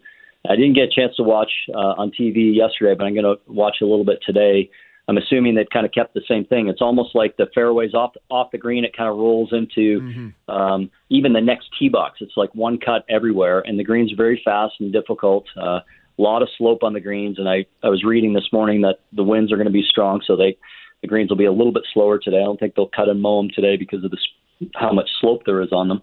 [0.49, 3.53] I didn't get a chance to watch uh, on TV yesterday, but I'm going to
[3.53, 4.71] watch a little bit today.
[5.09, 6.69] I'm assuming they've kind of kept the same thing.
[6.69, 8.85] It's almost like the fairways off off the green.
[8.85, 10.01] It kind of rolls into
[10.49, 12.19] um, even the next tee box.
[12.21, 15.47] It's like one cut everywhere, and the greens are very fast and difficult.
[15.57, 15.81] Uh,
[16.19, 19.01] a lot of slope on the greens, and I I was reading this morning that
[19.13, 20.57] the winds are going to be strong, so they
[21.01, 22.39] the greens will be a little bit slower today.
[22.39, 24.27] I don't think they'll cut and mow them today because of this
[24.75, 26.03] how much slope there is on them.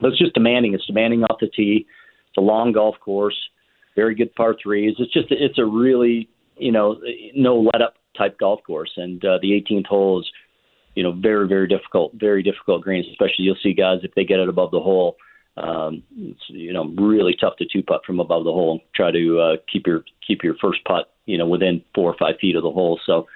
[0.00, 0.74] But it's just demanding.
[0.74, 1.86] It's demanding off the tee.
[2.30, 3.36] It's a long golf course,
[3.94, 4.96] very good par threes.
[4.98, 7.00] It's just it's a really you know
[7.34, 10.30] no let up type golf course, and uh, the 18th hole is
[10.94, 13.06] you know very very difficult, very difficult greens.
[13.10, 15.16] Especially you'll see guys if they get it above the hole.
[15.56, 19.10] Um, it's you know really tough to two putt from above the hole and try
[19.10, 22.56] to uh, keep your keep your first putt you know within four or five feet
[22.56, 23.00] of the hole.
[23.06, 23.26] So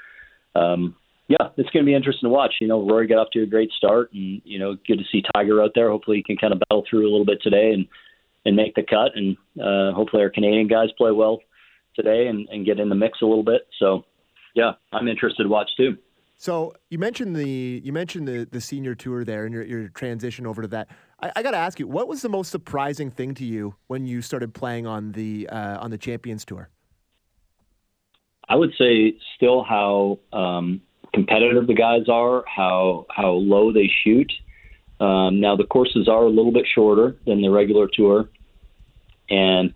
[0.54, 0.96] um,
[1.28, 2.54] yeah, it's going to be interesting to watch.
[2.60, 5.22] You know, Rory got off to a great start, and you know, good to see
[5.34, 5.90] Tiger out there.
[5.90, 7.86] Hopefully, he can kind of battle through a little bit today and
[8.44, 11.40] and make the cut, and uh, hopefully, our Canadian guys play well
[11.94, 13.62] today and, and get in the mix a little bit.
[13.78, 14.04] So,
[14.54, 15.96] yeah, I'm interested to watch too.
[16.42, 20.44] So you mentioned the you mentioned the the senior tour there and your, your transition
[20.46, 20.88] over to that.
[21.20, 24.06] I, I got to ask you, what was the most surprising thing to you when
[24.06, 26.68] you started playing on the uh, on the Champions Tour?
[28.48, 30.80] I would say still how um,
[31.14, 34.32] competitive the guys are, how how low they shoot.
[34.98, 38.28] Um, now the courses are a little bit shorter than the regular tour,
[39.30, 39.72] and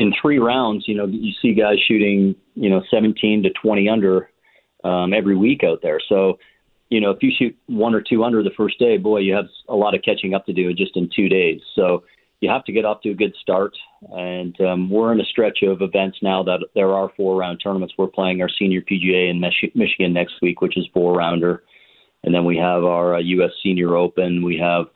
[0.00, 4.30] in three rounds, you know, you see guys shooting, you know, 17 to 20 under
[4.84, 6.00] um, every week out there.
[6.08, 6.38] So,
[6.88, 9.46] you know, if you shoot one or two under the first day, boy, you have
[9.68, 11.60] a lot of catching up to do just in two days.
[11.74, 12.04] So
[12.40, 13.74] you have to get off to a good start.
[14.12, 17.94] And um, we're in a stretch of events now that there are four round tournaments.
[17.96, 21.64] We're playing our senior PGA in Mich- Michigan next week, which is four rounder.
[22.22, 23.50] And then we have our uh, U.S.
[23.62, 24.44] Senior Open.
[24.44, 24.86] We have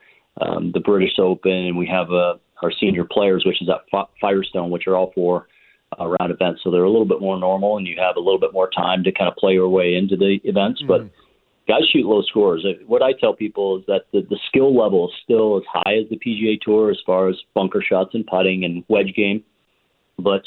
[0.40, 4.70] um, the British Open, and we have uh, our senior players, which is at Firestone,
[4.70, 5.46] which are all four
[5.98, 8.38] uh, round events, so they're a little bit more normal, and you have a little
[8.38, 10.82] bit more time to kind of play your way into the events.
[10.82, 10.86] Mm.
[10.88, 11.00] But
[11.66, 12.64] guys shoot low scores.
[12.86, 16.08] What I tell people is that the, the skill level is still as high as
[16.08, 19.42] the PGA Tour as far as bunker shots and putting and wedge game,
[20.18, 20.42] but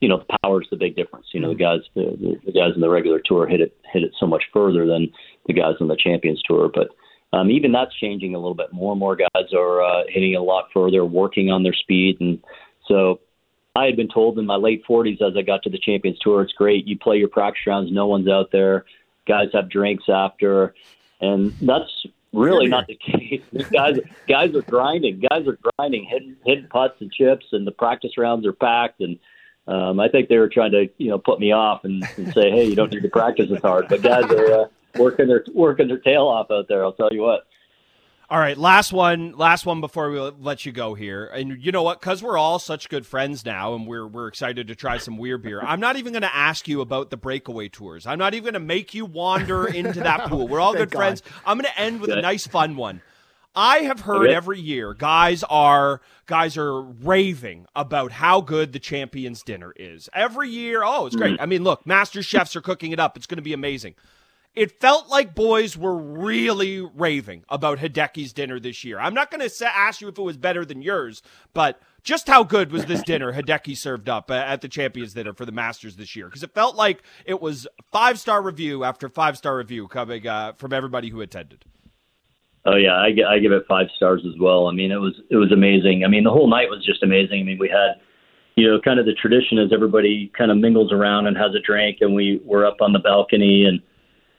[0.00, 1.26] you know the power is the big difference.
[1.32, 4.12] You know the guys the, the guys in the regular tour hit it hit it
[4.18, 5.12] so much further than
[5.46, 6.88] the guys on the Champions Tour, but.
[7.32, 8.72] Um, even that's changing a little bit.
[8.72, 12.42] More and more guys are uh, hitting a lot further, working on their speed, and
[12.86, 13.20] so
[13.78, 16.42] I had been told in my late 40s as I got to the Champions Tour,
[16.42, 16.86] it's great.
[16.86, 18.86] You play your practice rounds, no one's out there.
[19.26, 20.74] Guys have drinks after,
[21.20, 23.42] and that's really not the case.
[23.70, 25.20] guys, guys are grinding.
[25.20, 29.00] Guys are grinding, hitting, hitting putts and chips, and the practice rounds are packed.
[29.00, 29.18] And
[29.68, 32.50] um, I think they were trying to, you know, put me off and, and say,
[32.50, 35.88] "Hey, you don't need to practice as hard." But guys are uh, working their working
[35.88, 36.84] their tail off out there.
[36.84, 37.46] I'll tell you what.
[38.30, 41.24] All right, last one, last one before we let you go here.
[41.24, 41.98] And you know what?
[41.98, 45.42] Because we're all such good friends now, and we're we're excited to try some weird
[45.42, 45.62] beer.
[45.62, 48.06] I'm not even going to ask you about the breakaway tours.
[48.06, 50.46] I'm not even going to make you wander into that pool.
[50.46, 50.98] We're all good God.
[50.98, 51.22] friends.
[51.46, 53.00] I'm going to end with a nice, fun one.
[53.54, 59.42] I have heard every year guys are guys are raving about how good the champions
[59.42, 60.10] dinner is.
[60.12, 61.38] Every year, oh, it's great.
[61.38, 61.42] Mm.
[61.42, 63.16] I mean, look, master chefs are cooking it up.
[63.16, 63.94] It's going to be amazing
[64.58, 68.98] it felt like boys were really raving about Hideki's dinner this year.
[68.98, 71.22] I'm not going to ask you if it was better than yours,
[71.54, 75.46] but just how good was this dinner Hideki served up at the Champions Dinner for
[75.46, 76.26] the Masters this year?
[76.26, 80.54] Because it felt like it was five star review after five star review coming uh,
[80.54, 81.64] from everybody who attended.
[82.66, 84.66] Oh yeah, I, I give it five stars as well.
[84.66, 86.04] I mean, it was it was amazing.
[86.04, 87.40] I mean, the whole night was just amazing.
[87.40, 88.00] I mean, we had
[88.56, 91.60] you know kind of the tradition is everybody kind of mingles around and has a
[91.60, 93.80] drink, and we were up on the balcony and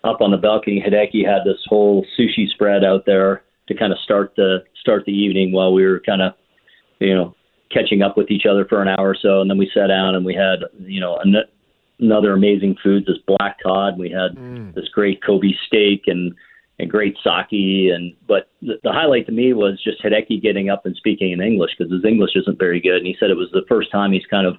[0.03, 3.99] up on the balcony, Hideki had this whole sushi spread out there to kind of
[3.99, 6.33] start the start the evening while we were kind of,
[6.99, 7.35] you know,
[7.71, 10.15] catching up with each other for an hour or so, and then we sat down
[10.15, 11.45] and we had, you know, an-
[11.99, 13.97] another amazing food, this black cod.
[13.97, 14.73] We had mm.
[14.73, 16.33] this great Kobe steak and
[16.79, 17.91] and great sake.
[17.93, 21.41] And but the, the highlight to me was just Hideki getting up and speaking in
[21.41, 24.13] English because his English isn't very good, and he said it was the first time
[24.13, 24.55] he's kind of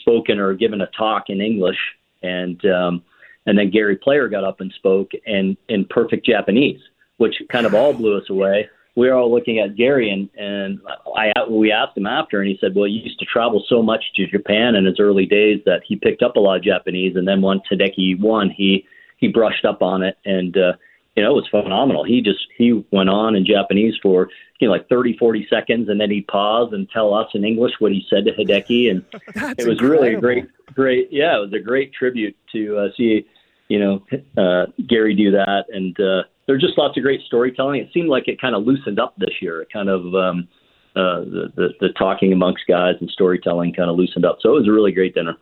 [0.00, 1.78] spoken or given a talk in English,
[2.22, 3.02] and um,
[3.48, 6.80] and then Gary Player got up and spoke in, in perfect Japanese,
[7.16, 8.68] which kind of all blew us away.
[8.94, 10.80] We were all looking at Gary, and, and
[11.16, 14.04] I we asked him after, and he said, "Well, he used to travel so much
[14.16, 17.26] to Japan in his early days that he picked up a lot of Japanese, and
[17.26, 18.84] then once Hideki won, he
[19.16, 20.72] he brushed up on it, and uh,
[21.16, 22.02] you know it was phenomenal.
[22.02, 24.28] He just he went on in Japanese for
[24.58, 27.74] you know like 30, 40 seconds, and then he'd pause and tell us in English
[27.78, 29.88] what he said to Hideki, and it was incredible.
[29.88, 30.44] really a great,
[30.74, 33.24] great, yeah, it was a great tribute to uh, see
[33.68, 34.02] you know,
[34.36, 35.64] uh, Gary do that.
[35.70, 37.80] And uh, there's just lots of great storytelling.
[37.80, 39.62] It seemed like it kind of loosened up this year.
[39.62, 40.48] It kind of um,
[40.96, 44.38] uh, the, the the talking amongst guys and storytelling kind of loosened up.
[44.40, 45.36] So it was a really great dinner.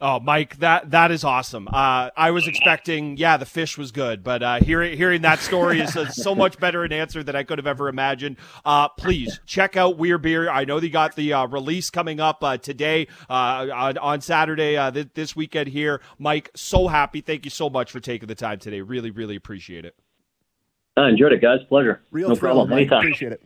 [0.00, 1.66] Oh, Mike, that that is awesome.
[1.66, 5.80] Uh, I was expecting, yeah, the fish was good, but uh, hearing hearing that story
[5.80, 8.36] is a, so much better an answer than I could have ever imagined.
[8.64, 10.48] Uh, please check out Weir Beer.
[10.48, 14.76] I know they got the uh, release coming up uh, today uh, on, on Saturday
[14.92, 16.00] th- this weekend here.
[16.16, 17.20] Mike, so happy.
[17.20, 18.82] Thank you so much for taking the time today.
[18.82, 19.96] Really, really appreciate it.
[20.96, 21.58] I enjoyed it, guys.
[21.68, 22.02] Pleasure.
[22.12, 22.70] Real no problem.
[22.70, 22.82] Mike.
[22.82, 22.98] Anytime.
[22.98, 23.42] Appreciate it.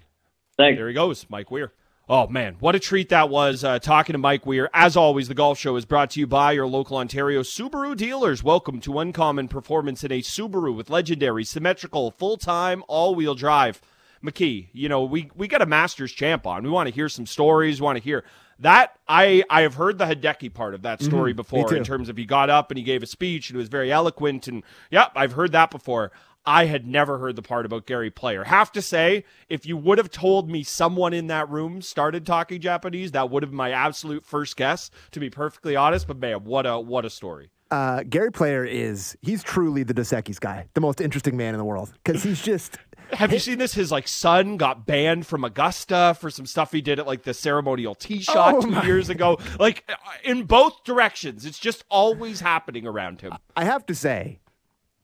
[0.59, 0.78] Thanks.
[0.78, 1.72] There he goes, Mike Weir.
[2.09, 4.68] Oh, man, what a treat that was uh, talking to Mike Weir.
[4.74, 8.42] As always, the Golf Show is brought to you by your local Ontario Subaru dealers.
[8.42, 13.80] Welcome to Uncommon Performance in a Subaru with legendary, symmetrical, full time, all wheel drive.
[14.22, 16.64] McKee, you know, we, we got a Masters champ on.
[16.64, 18.24] We want to hear some stories, We want to hear
[18.59, 18.96] that.
[19.07, 21.09] I, I have heard the Hideki part of that mm-hmm.
[21.09, 23.57] story mm-hmm, before in terms of he got up and he gave a speech and
[23.57, 24.48] it was very eloquent.
[24.48, 26.11] And, yep, I've heard that before.
[26.45, 28.45] I had never heard the part about Gary Player.
[28.45, 32.61] Have to say, if you would have told me someone in that room started talking
[32.61, 36.07] Japanese, that would have been my absolute first guess, to be perfectly honest.
[36.07, 37.51] But man, what a what a story.
[37.70, 41.59] Uh, Gary Player is he's truly the Dos Equis guy, the most interesting man in
[41.59, 42.76] the world because he's just.
[43.12, 43.74] Have you seen this?
[43.74, 47.34] His like son got banned from Augusta for some stuff he did at like the
[47.34, 48.84] ceremonial tee shot oh, two my.
[48.84, 49.38] years ago.
[49.59, 49.88] Like
[50.24, 53.34] in both directions, it's just always happening around him.
[53.55, 54.40] I have to say,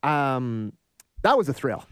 [0.03, 0.73] um,
[1.23, 1.85] that was a thrill.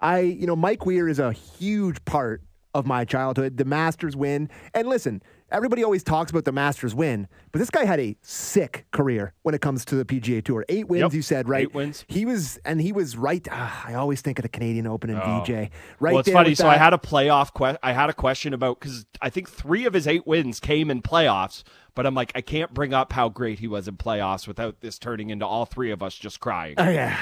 [0.00, 2.42] I, you know, Mike Weir is a huge part
[2.74, 3.56] of my childhood.
[3.56, 4.50] The Masters win.
[4.74, 8.86] And listen, everybody always talks about the Masters win, but this guy had a sick
[8.90, 10.64] career when it comes to the PGA Tour.
[10.68, 11.12] Eight wins, yep.
[11.14, 11.62] you said, right?
[11.62, 12.04] Eight wins.
[12.08, 13.46] He was, and he was right.
[13.50, 15.42] Uh, I always think of the Canadian Open and oh.
[15.42, 15.50] VJ.
[15.50, 15.70] Right.
[16.12, 16.54] Well, it's funny.
[16.54, 17.54] So I had a playoff.
[17.54, 20.90] Que- I had a question about because I think three of his eight wins came
[20.90, 21.62] in playoffs.
[21.94, 24.98] But I'm like, I can't bring up how great he was in playoffs without this
[24.98, 26.74] turning into all three of us just crying.
[26.76, 27.18] Oh yeah.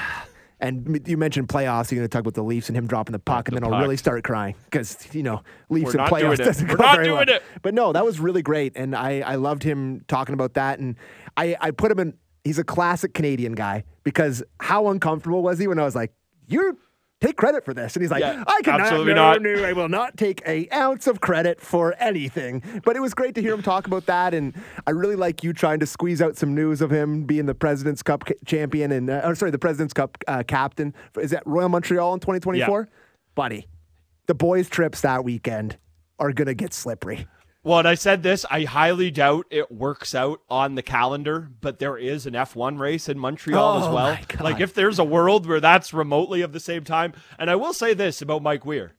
[0.59, 1.91] And you mentioned playoffs.
[1.91, 3.75] You're going to talk about the Leafs and him dropping the puck, and then the
[3.75, 7.11] I'll really start crying because you know Leafs We're and playoffs doesn't We're go very
[7.11, 7.23] well.
[7.27, 7.43] it.
[7.61, 10.95] But no, that was really great, and I I loved him talking about that, and
[11.35, 12.13] I I put him in.
[12.43, 16.13] He's a classic Canadian guy because how uncomfortable was he when I was like,
[16.47, 16.77] "You
[17.21, 19.41] take credit for this," and he's like, Yeah, "I cannot, absolutely no, not.
[19.41, 23.35] no, I will not take a ounce of credit for anything." But it was great
[23.35, 24.53] to hear him talk about that, and
[24.85, 28.03] I really like you trying to squeeze out some news of him being the President's
[28.03, 30.93] Cup champion and uh, or sorry, the President's Cup uh, captain.
[31.19, 32.89] Is that Royal Montreal in 2024?
[33.35, 33.67] Buddy,
[34.27, 35.77] the boys' trips that weekend
[36.19, 37.27] are gonna get slippery.
[37.65, 41.79] Well, and I said this, I highly doubt it works out on the calendar, but
[41.79, 44.13] there is an F1 race in Montreal as Oh, well.
[44.13, 44.41] my God.
[44.41, 47.13] Like if there's a world where that's remotely of the same time.
[47.39, 48.93] And I will say this about Mike Weir.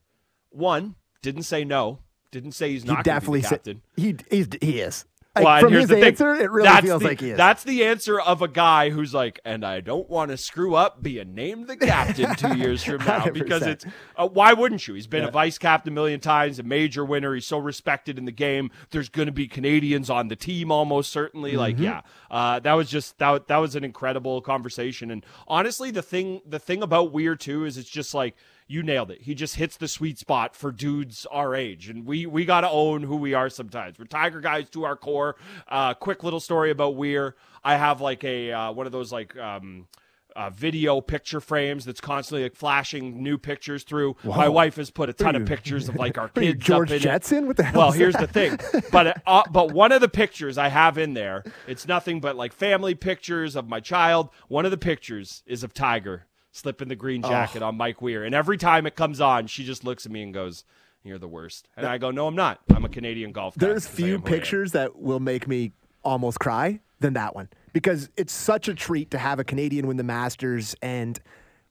[0.50, 2.00] One, didn't say no.
[2.32, 3.82] Didn't say he's not be definitely said captain.
[3.96, 5.04] he he's, he is.
[5.36, 6.04] Like, Well, from here's his the thing.
[6.04, 7.36] answer, it really That's feels the- like he is.
[7.36, 11.02] That's the answer of a guy who's like, and I don't want to screw up
[11.02, 13.66] being named the captain two years from now because 100%.
[13.66, 14.94] it's uh, why wouldn't you?
[14.94, 17.34] He's been a vice captain a million times, a major winner.
[17.34, 18.70] He's so respected in the game.
[18.90, 21.50] There's going to be Canadians on the team almost certainly.
[21.50, 21.58] Mm-hmm.
[21.58, 25.10] Like, yeah, uh, that was just that that was an incredible conversation.
[25.10, 29.10] And honestly, the thing the thing about Weir too is it's just like you nailed
[29.10, 29.22] it.
[29.22, 32.70] He just hits the sweet spot for dudes our age, and we we got to
[32.70, 33.98] own who we are sometimes.
[33.98, 35.36] We're Tiger guys to our core.
[35.68, 37.36] Uh, quick little story about Weir.
[37.64, 39.36] I have like a uh, one of those like.
[39.36, 39.86] Um,
[40.34, 44.14] uh, video picture frames that's constantly like flashing new pictures through.
[44.22, 46.62] My wife has put a ton of pictures of like our Are you kids.
[46.62, 47.04] George up in it.
[47.04, 47.46] Jetson?
[47.46, 48.30] What the hell Well, here's that?
[48.34, 52.20] the thing, but uh, but one of the pictures I have in there, it's nothing
[52.20, 54.28] but like family pictures of my child.
[54.48, 56.26] One of the pictures is of Tiger
[56.56, 57.28] slipping the green oh.
[57.28, 57.66] jacket Oh.
[57.68, 60.32] on Mike Weir, and every time it comes on, she just looks at me and
[60.34, 60.64] goes,
[61.04, 62.60] "You're the worst," and I go, "No, I'm not.
[62.74, 65.46] I'm a Canadian golf guy." There's few am who I am." pictures that will make
[65.46, 69.86] me almost cry than that one because it's such a treat to have a Canadian
[69.86, 70.74] win the Masters.
[70.80, 71.20] And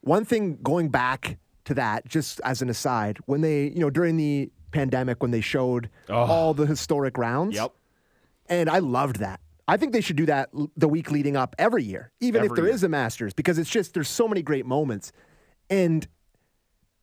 [0.01, 4.17] one thing going back to that, just as an aside, when they, you know, during
[4.17, 7.71] the pandemic, when they showed all the historic rounds, Yep.
[8.49, 9.39] and I loved that.
[9.68, 12.55] I think they should do that the week leading up every year, even if Every
[12.55, 12.74] there year.
[12.76, 15.11] is a Masters, because it's just there's so many great moments.
[15.70, 16.07] And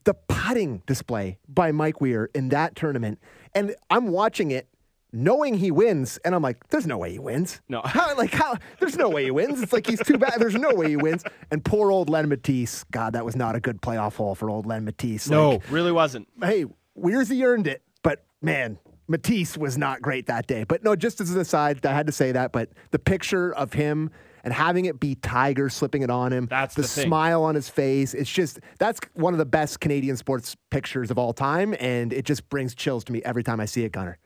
[0.05, 3.19] the putting display by Mike Weir in that tournament,
[3.55, 4.69] and I'm watching it
[5.13, 7.61] knowing he wins, and I'm like, there's no way he wins.
[7.69, 7.83] No.
[7.85, 8.57] How, like how?
[8.81, 9.61] There's no way he wins.
[9.61, 10.35] It's like he's too bad.
[10.39, 11.23] There's no way he wins.
[11.51, 12.85] And poor old Len Mattiace.
[12.91, 15.29] God, that was not a good playoff hole for old Len Mattiace.
[15.29, 16.29] No, Like, really wasn't.
[16.43, 18.79] hey, Weir's he earned it, but man,
[19.13, 20.65] Mattiace was not great that day.
[20.65, 22.53] But no, just as an aside, I had to say that.
[22.53, 24.11] But the picture of him
[24.45, 27.69] and having it be Tiger slipping it on him, That's the, the smile on his
[27.69, 28.15] face.
[28.15, 32.25] It's just that's one of the best Canadian sports pictures of all time, and it
[32.25, 34.19] just brings chills to me every time I see it, Gunner.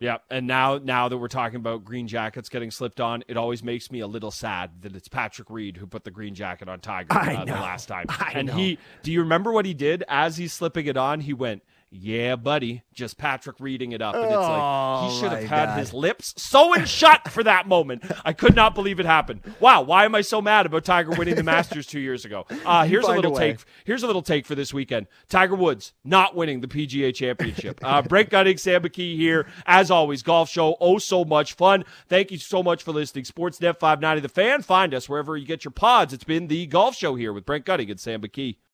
[0.00, 3.62] Yeah, and now now that we're talking about green jackets getting slipped on, it always
[3.62, 6.80] makes me a little sad that it's Patrick Reed who put the green jacket on
[6.80, 8.06] Tiger uh, the last time.
[8.08, 8.54] I and know.
[8.54, 11.20] he, do you remember what he did as he's slipping it on?
[11.20, 15.32] He went, "Yeah, buddy," just Patrick reading it up, and it's like Oh, he should
[15.32, 15.78] have had God.
[15.78, 18.04] his lips sewn shut for that moment.
[18.24, 19.40] I could not believe it happened.
[19.60, 22.46] Wow, why am I so mad about Tiger winning the Masters two years ago?
[22.64, 23.58] Uh, here's a Find a little take.
[23.84, 25.06] Here's a little take for this weekend.
[25.28, 27.78] Tiger Woods not winning the PGA Championship.
[27.82, 29.46] Uh, Brent Gunning, Sam McKee here.
[29.66, 30.76] As always, golf show.
[30.80, 31.84] Oh, so much fun.
[32.08, 33.24] Thank you so much for listening.
[33.24, 34.62] Sportsnet 590 The Fan.
[34.62, 36.12] Find us wherever you get your pods.
[36.14, 38.56] It's been the golf show here with Brent Gunning and Sam McKee.